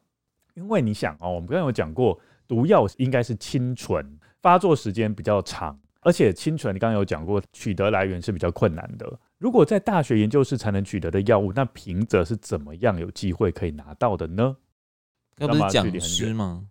[0.54, 4.04] 因为你想哦，我们刚刚有讲过，毒药应该是清纯，
[4.42, 9.18] 发作时间比较长，而且清纯，你刚刚有讲过，取得来源是比较困难的。
[9.38, 14.56] 如果在大学研究室才能取得的药物，那平泽是怎么样有机会可以拿到的呢？
[15.38, 16.66] 要不是讲师吗？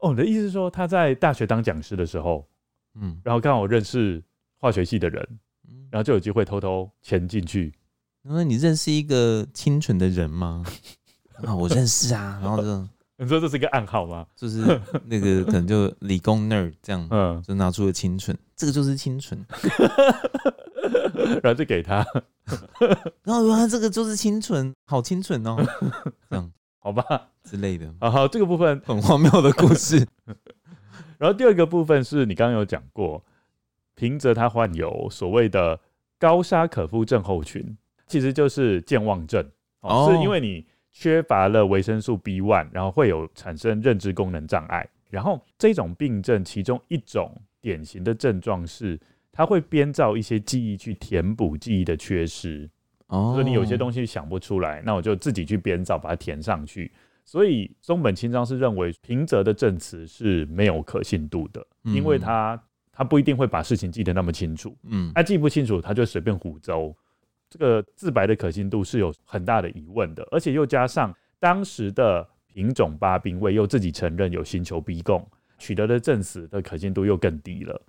[0.00, 2.46] 哦，你的意思是说他在大学当讲师的时候，
[2.94, 4.22] 嗯，然后刚好认识
[4.58, 5.26] 化学系的人，
[5.90, 7.72] 然后就有机会偷偷潜进去。
[8.22, 10.64] 那你认识一个清纯的人吗？
[11.44, 12.88] 啊，我认识啊，然后就。
[13.18, 14.26] 你说这是一个暗号吗？
[14.34, 19.38] 就是那个可能就理工 nerd 这样，嗯，就拿出了清纯，这个就是清纯，
[21.40, 22.04] 然后就给他，
[23.22, 25.56] 然后他这个就是清纯，好清纯哦，
[26.28, 26.50] 这样
[26.80, 27.04] 好吧
[27.44, 30.04] 之类的，啊好，这个部分很荒谬的故事。
[31.22, 33.24] 然后第二个部分是你刚刚有讲过，
[33.94, 35.78] 平泽他患有所谓的
[36.18, 37.76] 高沙可夫症候群，
[38.08, 39.48] 其实就是健忘症，
[39.82, 40.66] 哦，是因为你。
[40.94, 44.86] 缺乏了维生素 B one，然后会有产生认知功能障碍。
[45.08, 49.00] 然后这种病症其中一种典型的症状是，
[49.32, 52.68] 它会编造一些记忆去填补记忆的缺失。
[53.06, 56.92] 哦，所以你有些东西想不出来，那我就自己去编造，把它填上去。
[57.24, 62.60] 所以松本清张是认为平泽的证词是没有可信度的，因为他
[62.92, 64.76] 他不一定会把事情记得那么清楚。
[64.84, 66.94] 嗯，他记不清楚，他就随便胡诌。
[67.48, 75.26] 这个自白的可信度是有很大的疑问的，而且又加上当时的平种八兵卫又自己承认有刑求逼供，
[75.58, 77.80] 取得的证词的可信度又更低了。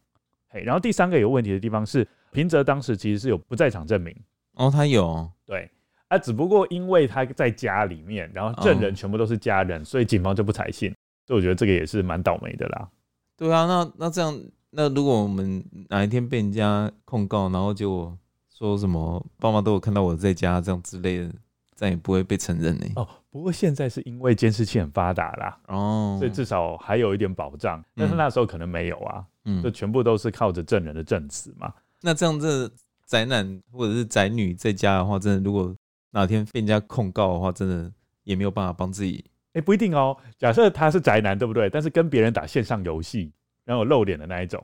[0.50, 4.16] 嘿，然后第三个有问题的地方是，平泽当时其实是有不在场证明
[4.56, 5.70] 哦，他有对
[6.14, 10.94] 啊，只不过因为他在家里面，然后证人全部都是家人，哦、所以警方就不采信，
[11.26, 12.90] 所以我觉得这个也是蛮倒霉的啦。
[13.38, 14.40] 对啊，那那这样，
[14.72, 18.16] 那如果我们哪一天被人家控告，然后就。
[18.56, 21.30] 说什么爸妈都有看到我在家这样之类的，
[21.76, 22.86] 再也不会被承认呢？
[22.96, 27.84] 哦，不过现在是因为监视器很发达啦，哦，所以至少还有一点保障。
[27.96, 31.74] 但是那时候可能没有啊，嗯，就全部都是靠着证人的证词嘛。
[32.00, 32.72] 那这样子
[33.06, 35.76] 宅男或者是宅女在家的话，真的如果
[36.14, 37.92] 哪天被人家控告的话，真的
[38.24, 39.26] 也没有办法帮自己。
[39.54, 40.16] 哎，不一定哦。
[40.38, 41.70] 假设他是宅男，对不对？
[41.70, 43.32] 但是跟别人打线上游戏，
[43.66, 44.64] 然后露脸的那一种。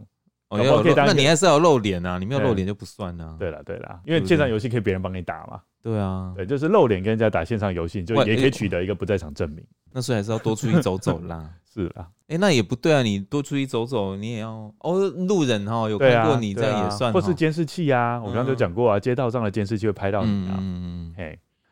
[0.49, 0.57] 哦，
[0.95, 2.17] 那你还是要露脸啊！
[2.17, 3.35] 你没有露脸就不算啊。
[3.37, 5.61] 对了，对了，因为线上游戏可以别人帮你打嘛。
[5.83, 9.63] 对啊，对，就是露脸跟人家打线上游戏，就也可以取得一个不在场证明。
[9.91, 11.47] 那所以还是要多出去走走啦。
[11.71, 17.13] 是啊，哎，那也不对啊，你多出去走走，你也要哦，路人哈有看过你这样也算。
[17.13, 20.57] 或是监视器啊，我刚刚就讲过啊，街道上的监视器会拍到你啊。
[20.59, 21.08] 嗯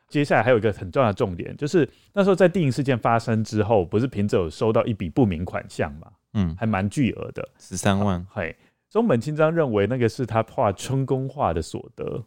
[0.08, 6.12] 接下来还有一个很重要的重点，就是那时候在电影事件发生之后，不是平泽有收到一笔不明款项嘛？
[6.34, 8.26] 嗯，还蛮巨额的，十三万。
[8.30, 8.56] 嘿。
[8.90, 12.24] 松本清张认为那个是他画春宫画的所得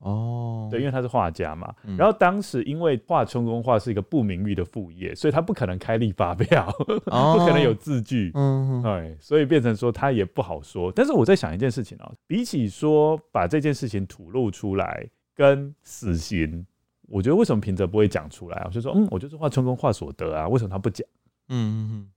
[0.00, 1.72] 哦，对，因为他是画家嘛。
[1.84, 6.68] 嗯、然后当时因为画春宫画是一个不名誉的副业，所以他不可能开立发票，
[7.06, 10.90] 哦、 不可能有字据，嗯，对，所以变成说他也不好说。
[10.90, 16.66] 但是我在想一件事情啊，比起说把这件事情吐露出来跟死刑，
[17.10, 18.62] 我觉得为什么平泽不会讲出来？
[18.64, 21.06] 我就说，嗯，我就是画春宫画所得啊，为什么他不讲？
[21.48, 22.10] 嗯嗯嗯，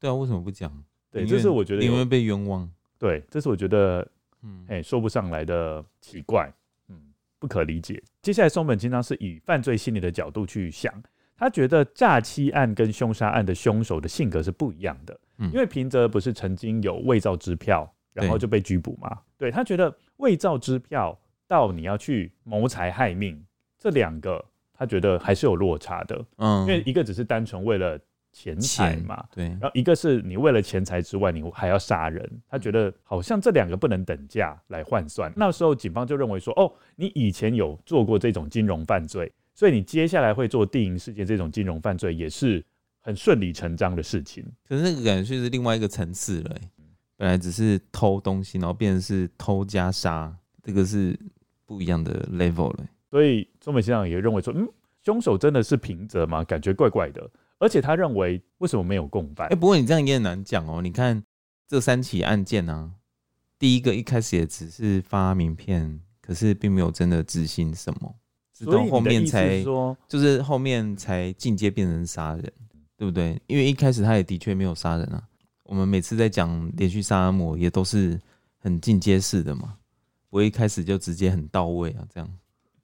[0.00, 0.72] 对啊，为什么不讲？
[1.10, 2.68] 对，这是我觉得因为被冤枉。
[2.98, 4.06] 对，这是我觉得，
[4.42, 6.50] 嗯，哎，说不上来的奇怪，
[6.88, 8.02] 嗯，不可理解。
[8.22, 10.94] 接下来，松本经常是以犯罪心理的角度去想，
[11.36, 15.20] 他觉得诈欺案跟凶杀案的凶手的性格是不一样的。
[15.38, 19.10] 嗯，因为平泽不是曾经有伪造支票，然后就被拘捕吗？
[19.36, 23.44] 对，对，他觉得伪造支票到你要去谋财害命，
[23.82, 26.24] 这两个他觉得还是有落差的。
[26.36, 27.98] 嗯，因为一个只是单纯为了。
[28.34, 35.30] 钱财嘛，对，然后一个是你为了钱财之外，你还要杀人，他觉得好像这两个不能等价来换算。
[35.36, 42.64] 那时候警方就认为说，哦，你以前有做过这种金融犯罪，所以你接下来会做地银事件这种金融犯罪也是
[43.02, 44.42] 很顺理成章的事情。
[44.66, 46.56] 可是那个感觉就是另外一个层次了，
[47.18, 51.14] 本来只是偷东西，然后变成是偷加杀，这个是
[51.66, 52.86] 不一样的 level 了。
[53.12, 54.66] 所以中美先生也认为说，嗯，
[55.04, 56.42] 凶手真的是平泽吗？
[56.42, 57.30] 感觉怪怪的。
[57.58, 59.46] 而且他认为，为什么没有共犯？
[59.48, 60.80] 哎、欸，不过你这样也很难讲哦。
[60.80, 61.22] 你看
[61.68, 62.90] 这三起案件呢、啊，
[63.58, 68.14] 第一个一开始也只是发名片，可是并没有真的执行什么，
[68.56, 72.52] 直到后面才说，就是后面才进阶变成杀人，
[72.96, 73.38] 对不对？
[73.46, 75.22] 因为一开始他也的确没有杀人啊。
[75.64, 78.18] 我们每次在讲连续杀人魔，也都是
[78.58, 79.76] 很进阶式的嘛，
[80.30, 82.04] 不会一开始就直接很到位啊。
[82.12, 82.28] 这样，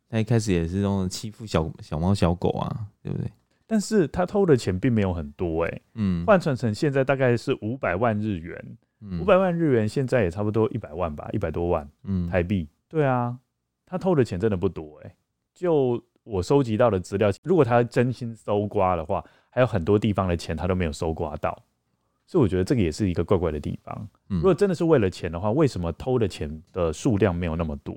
[0.09, 3.31] 他一开始也是用欺负小小猫小狗啊，对不对？
[3.67, 8.79] 但是他偷的钱并没有很多哎、欸，嗯，换算成现在大概是五百万日元，
[9.21, 12.67] 五百万日元现在也差不多一百万吧，一百多万，嗯，台币。
[12.89, 13.37] 对啊，
[13.85, 15.15] 他偷的钱真的不多哎、欸。
[15.53, 21.63] 就我收集到的资料，如果他真心搜刮的话，还有很多地方的钱他都没有搜刮到，
[22.27, 24.09] 所以我觉得这个也是一个怪怪的地方。
[24.29, 27.95] 如果真的是为了钱的话，为什么偷的钱的数量没有那么多？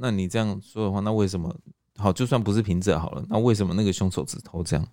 [0.00, 1.54] 那你这样说的话，那为什么？
[1.96, 4.86] 好，就算不是平者好了，那为什么那个凶手只偷这样？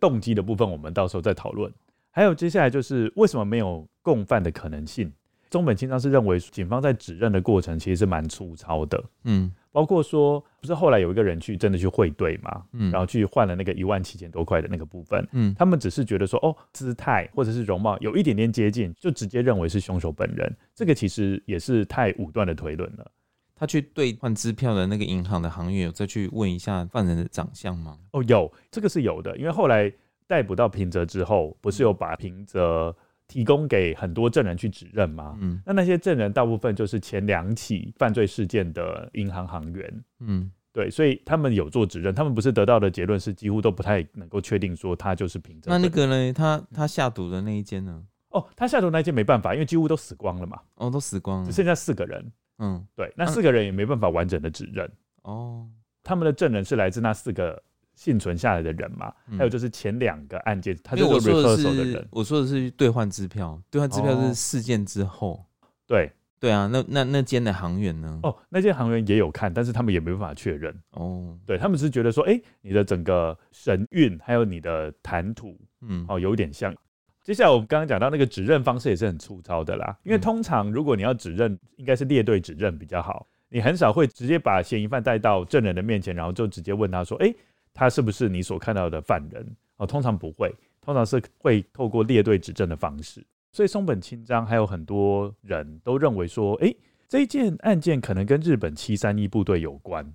[0.00, 1.72] 动机的部分我们到时候再讨论。
[2.10, 5.12] 还有接下来就是为什么没有共犯的可能性？
[5.50, 23.10] 中本清张是认为警方在指认的过程其实是蛮粗糙的，嗯，包括说不是后来有一个人去真的去汇兑嘛，嗯，然后去换了那个一万七千多块的那个部分，嗯，他们只是觉得说哦姿态或者是容貌有一点点接近，就直接认为是凶手本人，这个其实也是太武断的推论了。
[23.56, 27.98] 他去兑换支票的那个银行的行员有再去问一下犯人的长相吗？
[28.12, 29.36] 哦，有，这个是有的。
[29.36, 29.92] 因为后来
[30.26, 32.94] 逮捕到平泽之后，不是有把平泽
[33.28, 35.38] 提供给很多证人去指认吗？
[35.40, 40.04] 嗯，那那些证人大部分就是前两起犯罪事件的银行行员。
[40.20, 45.70] 嗯，对，所以他们有做指认，他们不是得到的结论是几乎都不太能够确定说他就是平泽。
[45.70, 46.32] 那那个呢？
[46.32, 48.02] 他他下毒的那一间呢？
[48.30, 50.60] 哦，他下毒那一间没办法，因为几乎都死光了嘛。
[50.74, 52.32] 哦，都死光了，只剩下四个人。
[52.58, 54.90] 嗯，对，那四个人也没办法完整的指认
[55.22, 55.66] 哦。
[56.02, 57.60] 他们的证人是来自那四个
[57.94, 59.12] 幸存下来的人嘛？
[59.38, 65.44] 还有就是前两个案件，他就是说的人，我说的是兑换支票，兑换支票是事件之后。
[65.86, 68.20] 对对啊，那那那间的行员呢？
[68.22, 71.38] 哦，那间行员也有看，但是他们也没办法确认哦。
[71.46, 76.74] 对，他们是觉得说，哎，你的整个神韵还有你的谈吐，嗯，哦，有点像。
[77.24, 87.34] 接下来我们刚刚讲到那个指认方式也是很粗糙的啦，因为通常如果你要指认，应该是列队指认比较好，你很少会直接把嫌疑犯带到证人的面前，然后就直接问他说：“诶，
[87.72, 89.42] 他是不是你所看到的犯人？”
[89.78, 93.24] 哦，通常不会，通常是会透过列队指证的方式。
[93.52, 96.76] 所以松本清张还有很多人都认为说：“诶，
[97.08, 100.06] 这一件案件可能跟日本七三一部队有关。”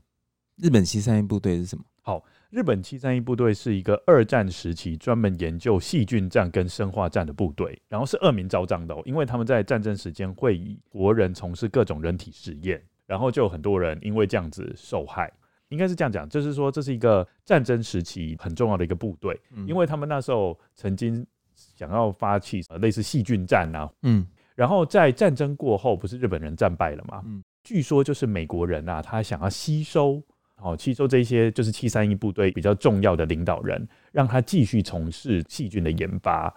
[0.61, 1.83] 日本七三一部队是什么？
[2.03, 2.23] 好。
[2.49, 15.31] 日本七三一部队是一个二战时期专门研究细菌战跟生化战的部队，然后是恶名昭彰的哦，因为他们在战争时间会以国人从事各种人体实验，然后就有很多人因为这样子受害。
[15.67, 21.23] 应该是这样讲，就是说这是一个战争时期很重要的一个部队，因为他们那时候曾经
[21.53, 24.25] 想要发起类似细菌战啊，嗯，
[24.55, 27.21] 然后在战争过后，不是日本人战败了吗？
[27.27, 30.19] 嗯，据说就是美国人啊，他想要吸收。
[30.61, 36.53] 好，吸收这些就是七三一部队比较重要的领导人，让他继续从事细菌的研发，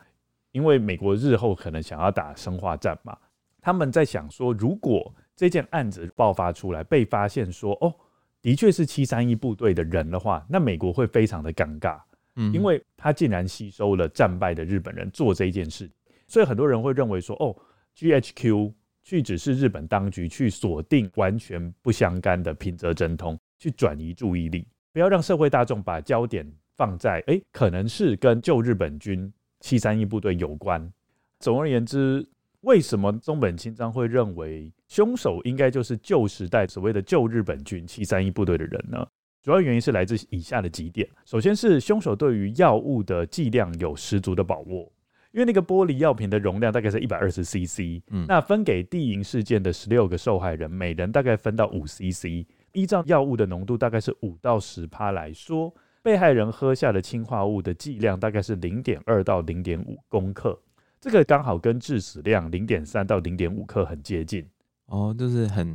[0.51, 3.17] 因为美国日后可能想要打生化战嘛。
[3.61, 7.95] 他们在想说，如果这件案子爆发出来，被发现说，哦，
[8.43, 12.01] 的确是七三一部队的人的话，那美国会非常的尴尬，
[12.35, 15.89] 嗯，因为他竟然吸收了战败的日本人做这一件事，
[16.27, 17.57] 所以很多人会认为说，哦
[17.97, 18.73] ，GHQ
[19.05, 23.39] 去指示日本当局去锁定完全不相干的平泽真通。
[23.63, 26.45] 去转移注意力，不要让社会大众把焦点
[26.77, 30.93] 放在哎、欸，可能是跟旧日本军七三一部队有关。
[31.39, 32.29] 总而言之，
[32.63, 39.07] 为什么中本清张会认为凶手应该就是旧时代所谓的旧日本军七三一部队的人呢？
[39.45, 44.93] 主要原因是来自以下的几点：首先是凶手对于药物的剂量有十足的把握，
[45.31, 52.45] 因为那个玻璃药瓶的容量大概是一百二十 CC，嗯，那分给地营事件的十六个受害人，每人大概分到五 CC。
[52.73, 60.59] 依照药物的浓度大概是五到十趴来说，被害人喝下的氰化物的剂量大概是零点二到零点五公克，
[61.01, 64.47] 这个刚好跟致死量零点三到零点五克很接近。
[64.87, 65.73] 哦，就是很，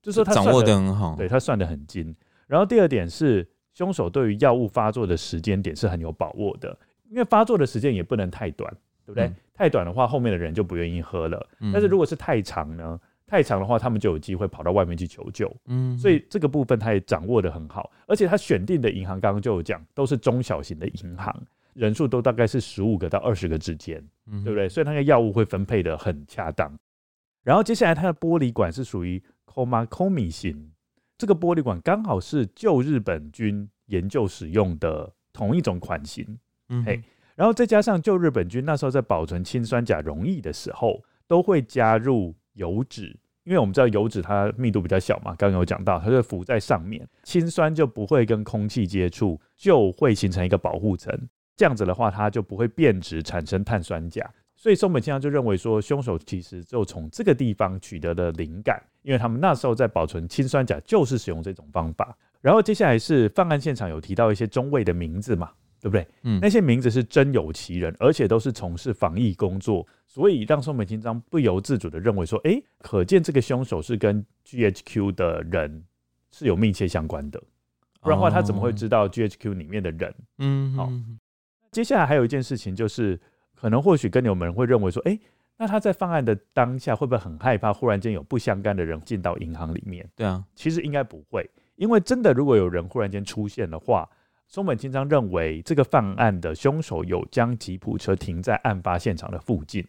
[0.00, 2.14] 就是说他掌握的很好，对，他算的很精。
[2.46, 6.78] 然后第二点是，凶手对于药物发作的时间点是很有把握的，
[7.10, 8.72] 因为发作的时间也不能太短，
[9.04, 9.24] 对不对？
[9.26, 11.46] 嗯、太短的话，后面的人就不愿意喝了。
[11.72, 12.98] 但是如果是太长呢？
[13.26, 15.54] 太长的话，他们就有机会跑到外面去求救。
[15.66, 21.34] 嗯，所以这个部分他也掌握的很好，而且他选定的银行刚刚就有讲，都是中小型的银行。
[21.74, 24.66] 人数都大概是十五个到二十个之间，嗯、对不对？
[24.66, 26.74] 所以那个药物会分配的很恰当。
[27.42, 30.72] 然后接下来它的玻璃管是属于 Komakomi 型，
[31.18, 36.38] 这个玻璃管刚好是旧日本军研究使用的同一种款型，
[36.70, 37.02] 嗯嘿。
[37.34, 43.16] 然后再加上旧日本军那时候在保存氢酸钾溶液的时候，都会加入油脂。
[43.44, 51.16] 因为我们知道油脂它密度比较小嘛，刚刚有讲到，它就浮在上面，氢酸就不会跟空气接触，就会形成一个保护层。
[51.56, 54.28] 这样子的话，它就不会变质产生碳酸钾。
[54.56, 62.18] 所以松本清张就认为说，凶手其实就从这个地方取得了灵感，因为他们那时候在保存氢酸钾就是使用这种方法。
[62.40, 65.52] 然后接下来是犯案现场有提到一些中尉的名字嘛。
[65.86, 66.04] 对不对？
[66.24, 75.84] 嗯，那些名字是真有其人，而且都是从事防疫工作，所以让松本清张不由自主的认为说，哎，可见这个凶手是跟 GHQ 的人
[76.32, 77.40] 是有密切相关的，
[78.00, 80.14] 不然的话他怎么会知道 GHQ 里面的人？
[80.38, 80.90] 嗯，好。
[81.70, 83.20] 接下来还有一件事情就是，
[83.54, 85.16] 可能或许跟你们会认为说，哎，
[85.56, 90.10] 那他在犯案的当下会不会很害怕，忽然间有不相干的人进到银行里面？
[90.16, 94.08] 对啊，其实应该不会，因为真的如果有人忽然间出现的话。
[94.48, 99.84] 松本清张认为，这个犯案的凶手有将吉普车停在案发现场的附近。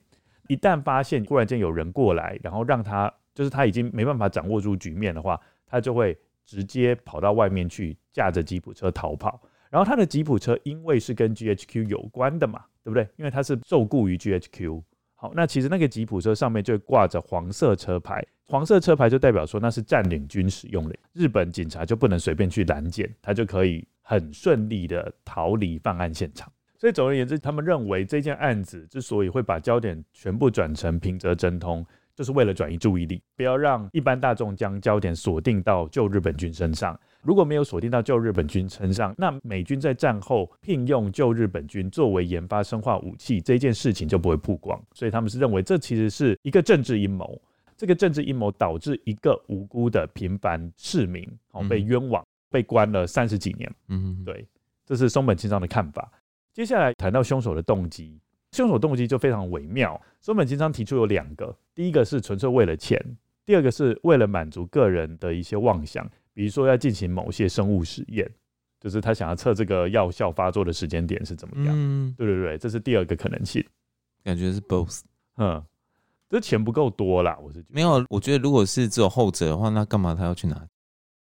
[0.48, 9.40] 一旦发现忽然间有人过来，然后让他就是他已经没办法掌握住局面的话，他就会直接跑到外面去，驾着吉普车逃跑。
[9.70, 13.08] 然后他的吉普车因为是跟 GHQ 有关的嘛，对不对？
[13.18, 14.82] 因为他是受雇于 GHQ。
[15.16, 23.86] 好，那其实那个吉普车上面就挂着黄色车牌，黄色车牌就代表说那是占领军使用的，日本警察就不能随便去拦截，他就可以。
[24.10, 26.50] 很顺利的逃离犯案现场，
[26.80, 31.86] 所以总而言之，他们认为这件案子之所以会把焦点全部转成平泽真通，
[32.16, 36.98] 就是为了转移注意力，不要让一般大众将焦点锁定到旧日本军身上。
[37.22, 44.82] 如果没有锁定到旧日本军身上，那美军在战后聘用旧日本军作为研发生化武器这件事情就不会曝光。
[44.94, 47.38] 所以他们是认为这其实是一个政治阴谋，
[47.76, 52.26] 这个政治阴谋导致一个无辜的平凡市民哦被冤枉。
[52.50, 54.48] 被关了三十几年，嗯，对，
[54.86, 56.12] 这是松本清张的看法。
[56.54, 58.20] 接下来谈到凶手的动机，
[58.52, 60.00] 凶手动机就非常微妙。
[60.22, 63.00] 松本清张提出有两个，第一个是纯粹为了钱，
[63.46, 68.30] 第二个是为了满足个人的一些妄想，比如说要进行某些生物实验，
[68.80, 71.76] 就是他想要测这个药效发作的时间点是怎么样。
[71.78, 73.64] 嗯，对对对，这是第二个可能性。
[74.24, 75.02] 感觉是 both，
[75.38, 75.64] 嗯，
[76.30, 77.76] 这钱不够多啦，我是觉得。
[77.76, 80.68] 没有，我觉得如果是只有后者的话，那干嘛他要去拿？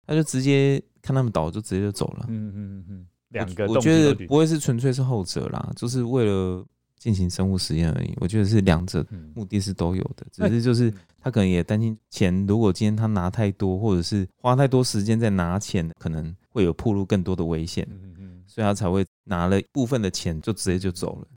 [0.05, 0.81] 他就直接。
[1.03, 2.27] 看他们倒就直接就走了。
[2.29, 6.63] 嗯嗯嗯，两个我觉得不会是纯粹是后者啦，就是为了
[6.99, 8.13] 进行生物实验而已。
[8.17, 17.83] 我觉得是两者目的是都有的，只是就是他可能也担心钱，如果今天他拿太多，或者是花太多时间在拿钱，可能会有暴露更多的危险。
[17.89, 21.27] 嗯嗯，所以他才会拿了部分的钱就直接就走了。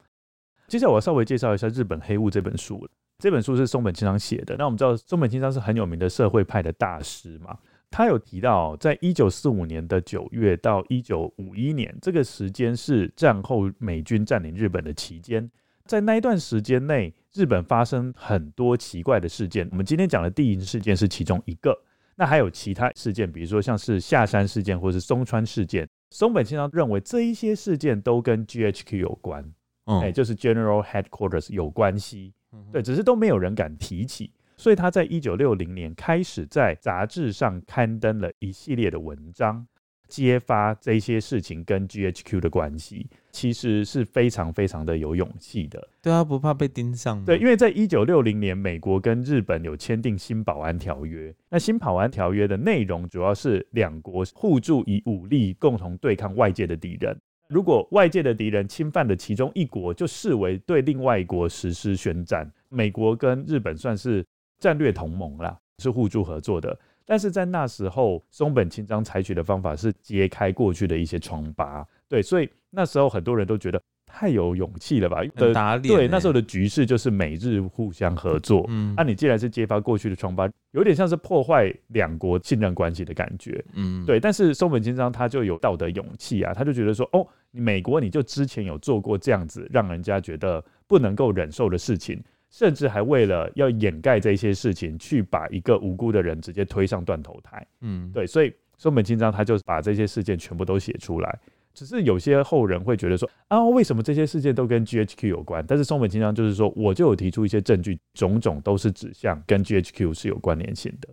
[0.69, 2.87] 接下来我稍微介绍一下《日本黑雾》这本书。
[3.19, 4.57] 这本书是松本清张写的。
[4.59, 7.57] 那我们知道松本清张是很有名的社会派的大师嘛。
[7.95, 15.49] 他有提到，在一九四五年的九月到一九五一年这个时间是战后美军占领日本的期间，
[15.85, 19.69] 在那一段时间内，日本发生很多奇怪的事件。
[19.71, 21.73] 我们今天讲的地银事件是其中一个，
[22.17, 25.89] 那还有其他事件，比如说像是下山事件或是松川事件。
[26.11, 29.49] 松本清张认为这一些事件都跟 GHQ 有关，
[29.85, 32.33] 哎，就是 General Headquarters 有关系，
[32.73, 34.33] 对，只是都没有人敢提起。
[34.65, 39.67] 所以他在一九六零年开始在杂志上刊登了一系列的文章，
[40.09, 45.87] 揭发这些事情跟 GHQ 的关系，其实是非常非常的有勇气的。
[46.01, 47.23] 对啊，不怕被盯上。
[47.27, 51.31] 对，因为在一九六零年，美国跟日本有签订新保安条约。
[51.51, 57.15] 那新保安条约的内容主要是两国互助以武力共同对抗外界的敌人。
[57.49, 62.51] 如果外界的敌人侵犯了其中一国，就视为对另外一国实施宣战。
[62.71, 64.25] 美国跟日本算是。
[64.65, 66.75] 战略同盟啦，是互助合作的。
[67.05, 71.87] 但是在那时候，松本清张采取的方法是揭开过去的一些疮疤。
[72.09, 75.23] 对，所以那时候很多人都觉得太有勇气了吧？
[75.53, 75.95] 打脸。
[75.95, 78.65] 对，那时候的局势就是美日互相合作。
[78.71, 83.63] 嗯，那、啊、你既然是揭发过去的疮疤，有点像是破坏两国信任关系的感觉。
[83.75, 84.19] 嗯，对。
[84.19, 92.23] 但是松本清张他就有道德勇气啊，他就觉得说，哦，美国你就之前有做过这样子让人家觉得不能够忍受的事情。
[92.55, 97.67] 甚至还为了要掩盖这些事情，去把一个无辜的人直接推上断头台。
[97.81, 101.41] 嗯，对，所以松本清张他就把这些事件全部都写出来。
[101.73, 105.65] 只是有些后人会觉得说啊，为什么这些事件都跟 GHQ 有关？
[105.67, 111.09] 但是松本清张就是说，我就有提出一些证据，种种都是指向跟 GHQ 是有关联性的。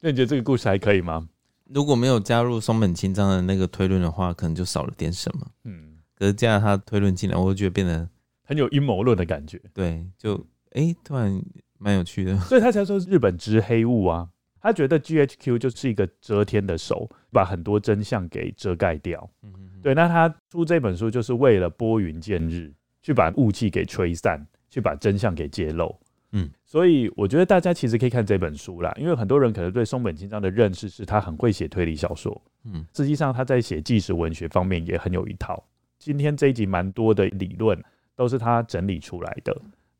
[0.00, 1.28] 那你觉得这个故事还可以吗？
[1.68, 5.46] 如果没有加入松本清张的那个推论的话，可能就少了点什么。
[5.64, 5.98] 嗯。
[6.14, 8.08] 可是加了他推论进来，我就觉得变得
[8.44, 9.60] 很有阴谋论的感觉。
[9.74, 10.42] 对，就
[10.74, 11.42] 哎、欸，突然
[11.78, 12.38] 蛮有趣的。
[12.46, 14.28] 所以他才说日本之黑雾啊，
[14.60, 19.28] 他觉得 GHQ 就是一个遮天的手，把很多真相给遮盖掉。
[19.42, 19.52] 嗯。
[19.82, 22.72] 对，那他出这本书就是为了拨云见日，
[23.02, 25.94] 去把雾气给吹散，去把真相给揭露。
[26.32, 35.62] 嗯，所以我觉得大家其实可以看这本书啦，因为很多人可能对松本清张的认识是他很会写推理小说，嗯，实际上他在写纪实文学方面也很有一套。
[35.98, 37.78] 今天这一集蛮多的理论
[38.16, 39.54] 都是他整理出来的，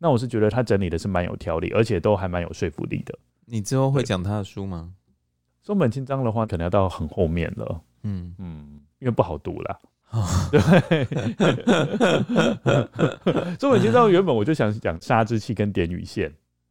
[0.04, 3.18] 那我是觉得他整理的是蛮有条理，而且都还蛮有说服力的。
[3.46, 4.92] 你之后会讲他的书吗？
[5.62, 9.80] 松本清张的话，可能要到很后面了，嗯嗯，因为不好读啦。
[10.52, 10.60] 对，
[13.58, 16.28] 松本清张原本我就想讲《杀之气》跟《点与线》，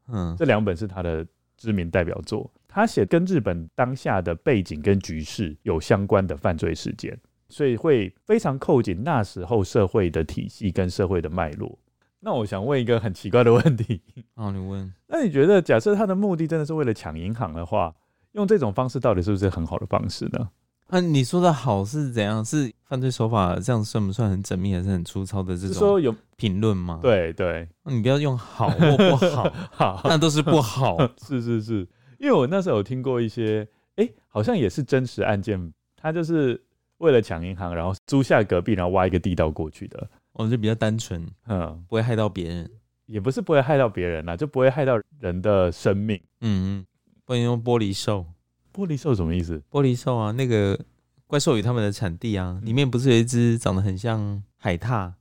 [0.09, 1.25] 嗯，这两本是他的
[1.57, 2.51] 知名代表作。
[2.67, 7.19] 他写跟日本当下的背景跟局势有相关的犯罪事件，
[7.49, 11.79] 所以会非常扣紧那时候社会的体系跟社会的脉络。
[12.25, 14.01] 那我想问一个很奇怪的问题，
[14.35, 14.91] 啊， 你问？
[15.07, 17.93] 那你觉得，假设他的目的真的是为了抢银行的话，
[18.31, 20.49] 用这种方式到底是不是很好的方式呢？
[20.87, 22.43] 那、啊、你说的好是怎样？
[22.45, 25.73] 是犯罪手法这样算不算很缜密，还是很粗糙的这种？
[25.73, 26.99] 说有评论吗？
[27.01, 30.97] 对对，你不要用好或不好， 好，那都是不好。
[31.21, 31.87] 是是是，
[32.19, 36.61] 因为我那时候有听过一些，哎、欸，好像也是真实案件，他就是
[36.99, 40.07] 为了抢银行，然后租下隔壁，然后挖一个地道过去的。
[40.33, 42.69] 我就比较单纯，嗯，不会害到别人，
[43.05, 46.19] 也不是不会害到别人啦，就不会害到人的生命。
[46.41, 46.85] 嗯嗯，
[47.25, 48.25] 不能用玻璃兽。
[48.73, 49.61] 玻璃兽什么意思？
[49.69, 50.79] 玻璃兽啊，那个
[51.27, 55.11] 怪兽与他们的产地啊，里面不是有一只长得很像海獭，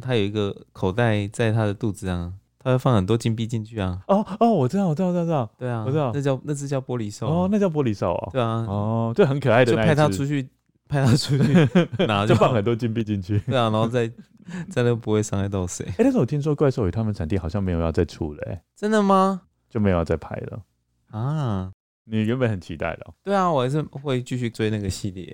[0.00, 4.02] 它有一个口袋在它的肚子啊，它会放很多金币进去啊。
[4.08, 7.28] 哦哦，我知道，我知道，我知道，对啊，我知道，那叫那只叫玻璃兽。
[7.28, 8.30] 哦，那叫玻璃兽啊。
[8.32, 10.42] 对啊，哦，就很可爱的，就派它出去，
[10.88, 11.52] 派它出去
[12.06, 13.38] 拿，就放很多金币进去。
[13.40, 14.10] 对啊，然后再
[14.70, 15.84] 再都不会伤害到谁。
[15.90, 19.42] 哎，但是我听说怪兽与他们产地好像没有要再出了，哎，真的吗？
[19.68, 20.62] 就没有要再拍了
[21.10, 21.72] 啊。
[22.04, 23.06] 你原本很期待的。
[23.06, 25.24] 喔，对啊，我还是会继续追那个系列，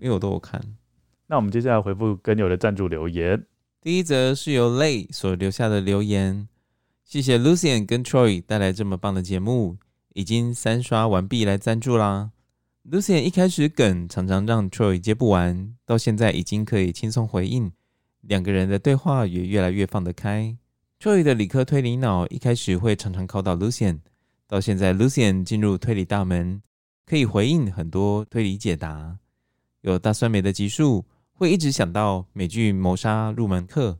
[0.00, 0.60] 因为我都有看。
[1.28, 3.46] 那我们接下来回复跟友的赞助留言。
[3.80, 6.48] 第一则是由 Lay 所留下的留言，
[7.04, 9.78] 谢谢 Lucien 跟 Troy 带来这么棒的节目，
[10.12, 12.32] 已经三刷完毕来赞助啦。
[12.90, 17.72] Lucien 一开始梗常常让 Troy 接不完，到现在已经可以轻松回应，
[18.28, 20.56] 两个人的对话也越来越放得开。
[21.00, 24.00] Troy 的理科推理脑一开始会常常考到 Lucian，。
[24.48, 26.62] 到现在 Lucian 进入推理大门，
[27.04, 29.18] 可以回应很多推理解答。
[29.80, 33.92] 有大酸梅的集数，会一直想到美剧《谋杀入门课》，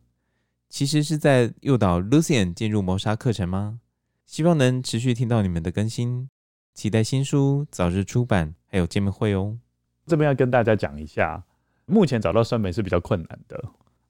[0.68, 3.80] 其实是在诱导 Lucian 进入谋杀课程吗？
[4.24, 6.28] 希望能持续听到你们的更新，
[6.74, 9.58] 期待新书早日出版，还有见面会哦。
[10.06, 11.44] 这边要跟大家讲一下，
[11.84, 13.64] 目前找到酸梅是比较困难的。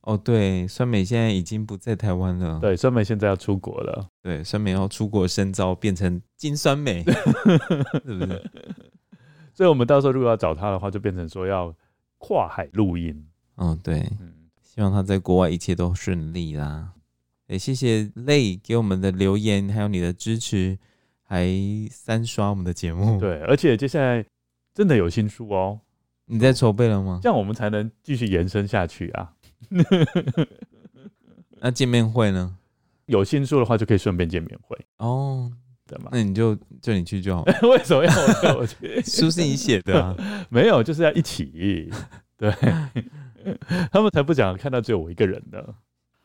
[0.07, 2.61] 哦，对，酸梅现在已经不在台湾了。
[2.61, 4.09] 对，酸梅现在要出国了。
[4.23, 7.03] 对，酸梅要出国深造，变成金酸梅，
[8.07, 8.51] 是不是？
[9.53, 11.75] 所以，我们到时候如果要找他的话，就变成说要
[12.19, 13.27] 跨海录音。
[13.57, 14.33] 哦，对，嗯，
[14.63, 16.93] 希望他在国外一切都顺利啦。
[17.49, 20.79] 也谢谢 Lay 给我们的留言，还有你的支持，
[21.25, 21.49] 还
[21.91, 23.19] 三刷我们的节目。
[23.19, 24.25] 对，而且接下来
[24.73, 25.81] 真的有新书哦。
[26.27, 27.21] 你在筹备了吗？
[27.23, 29.33] 这样我们才能继续延伸下去啊。
[31.61, 32.57] 那见面会呢？
[33.07, 35.51] 有新书的话，就可以顺便见面会哦，
[35.87, 36.11] 对吗？
[36.13, 37.43] 那你就就你去就好。
[37.69, 39.01] 为什么要我去？
[39.03, 40.17] 书是你写的啊？
[40.51, 41.91] 没有，就是要一起。
[42.37, 42.53] 对，
[43.91, 45.75] 他们才不想看到只有我一个人的。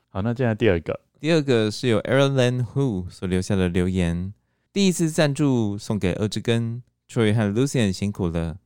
[0.09, 4.33] 好，那接下来第二个，第二个是由 Airland Who 所留下的留言。
[4.73, 8.57] 第一次赞助送给二之根，Troy 和 Lucian 辛苦了。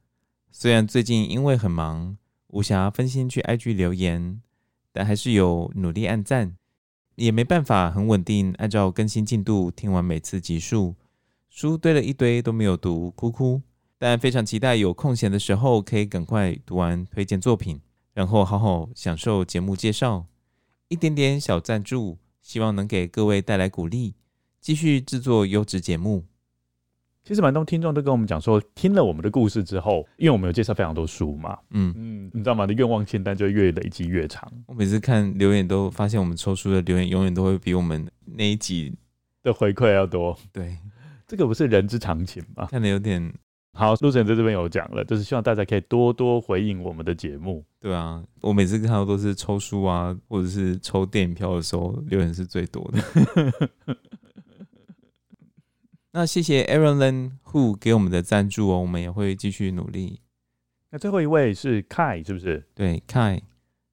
[0.52, 2.18] 虽然最近因为很忙。
[2.50, 4.40] 无暇分心去 IG 留言，
[4.96, 6.56] 但还是有努力按赞，
[7.16, 10.96] 也没办法很稳定按照更新进度听完每次集数，
[11.50, 13.62] 书堆了一堆都没有读，哭哭。
[13.98, 17.82] 但非常期待有空闲的时候可以赶快读完推荐作品，
[18.14, 20.28] 然后好好享受节目介绍。
[20.88, 24.16] 一点点小赞助，希望能给各位带来鼓励，
[24.62, 26.24] 继续制作优质节目。
[27.26, 32.68] 其实蛮多听众都跟我们讲说，听了我们的故事之后，因为我们有介绍非常多书嘛，嗯嗯，你知道吗？
[32.68, 34.48] 的愿望清单就越累积越长。
[34.68, 38.94] 我每次看留言都发现，我们抽书的留言永远都会比我们那一集
[39.42, 40.38] 的回馈要多。
[40.54, 40.78] 对，
[41.28, 42.68] 这个不是人之常情吗？
[42.70, 43.34] 看的有点
[43.74, 43.96] 好。
[43.96, 47.66] Lucien 在这边有讲了，就是希望大家可以多多回应我们的节目。
[47.80, 53.98] 对啊，我每次看到都是抽书啊，或者是抽电影票的时候，留言是最多的。
[56.18, 60.22] 那谢谢 Aaron Len Who 给我们的赞助哦，我们也会继续努力。
[60.90, 62.66] 那最后一位是 Kai，是不是？
[62.74, 63.42] 对，Kai，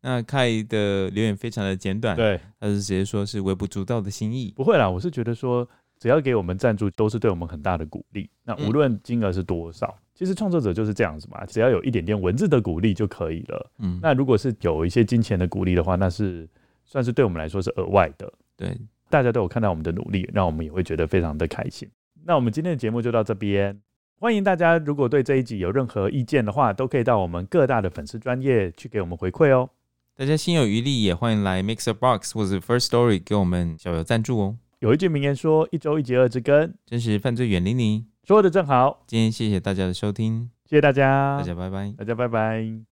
[0.03, 4.53] 那 Kai 的留言非常的简短，对，他是直接说是微不足道的心意。
[4.55, 5.69] 不会啦，我是觉得说，
[5.99, 8.31] 只要给我们赞助，都是对我们很大的鼓励。
[8.45, 13.73] 那无论金额是多少，嗯、其实创作者就是这样子嘛，只要有一点点文字的鼓励就可以了。
[13.81, 16.49] 嗯，那如果是有一些金钱的鼓励的话，那是
[16.85, 18.33] 算是对我们来说是额外的。
[18.57, 18.79] 对，
[19.11, 21.91] 大家都有看到我们的努力，让我们也会觉得非常的开心。
[22.25, 23.81] 那我们今天的节目就到这边。
[24.19, 29.69] 欢迎大家，如果对这一集有任何意见的话，都可以到我们各大的粉丝专业去给我们回馈哦。
[30.17, 34.57] 大家心有余力，也欢迎来 MixerBox 或者 First Story 给我们小额赞助哦。
[34.79, 39.03] 有一句名言说：“一周一集二之根，真实犯罪远离你。”说的正好。
[39.07, 42.92] 今天谢谢大家的收听，谢谢大家，大家拜拜，大家拜拜。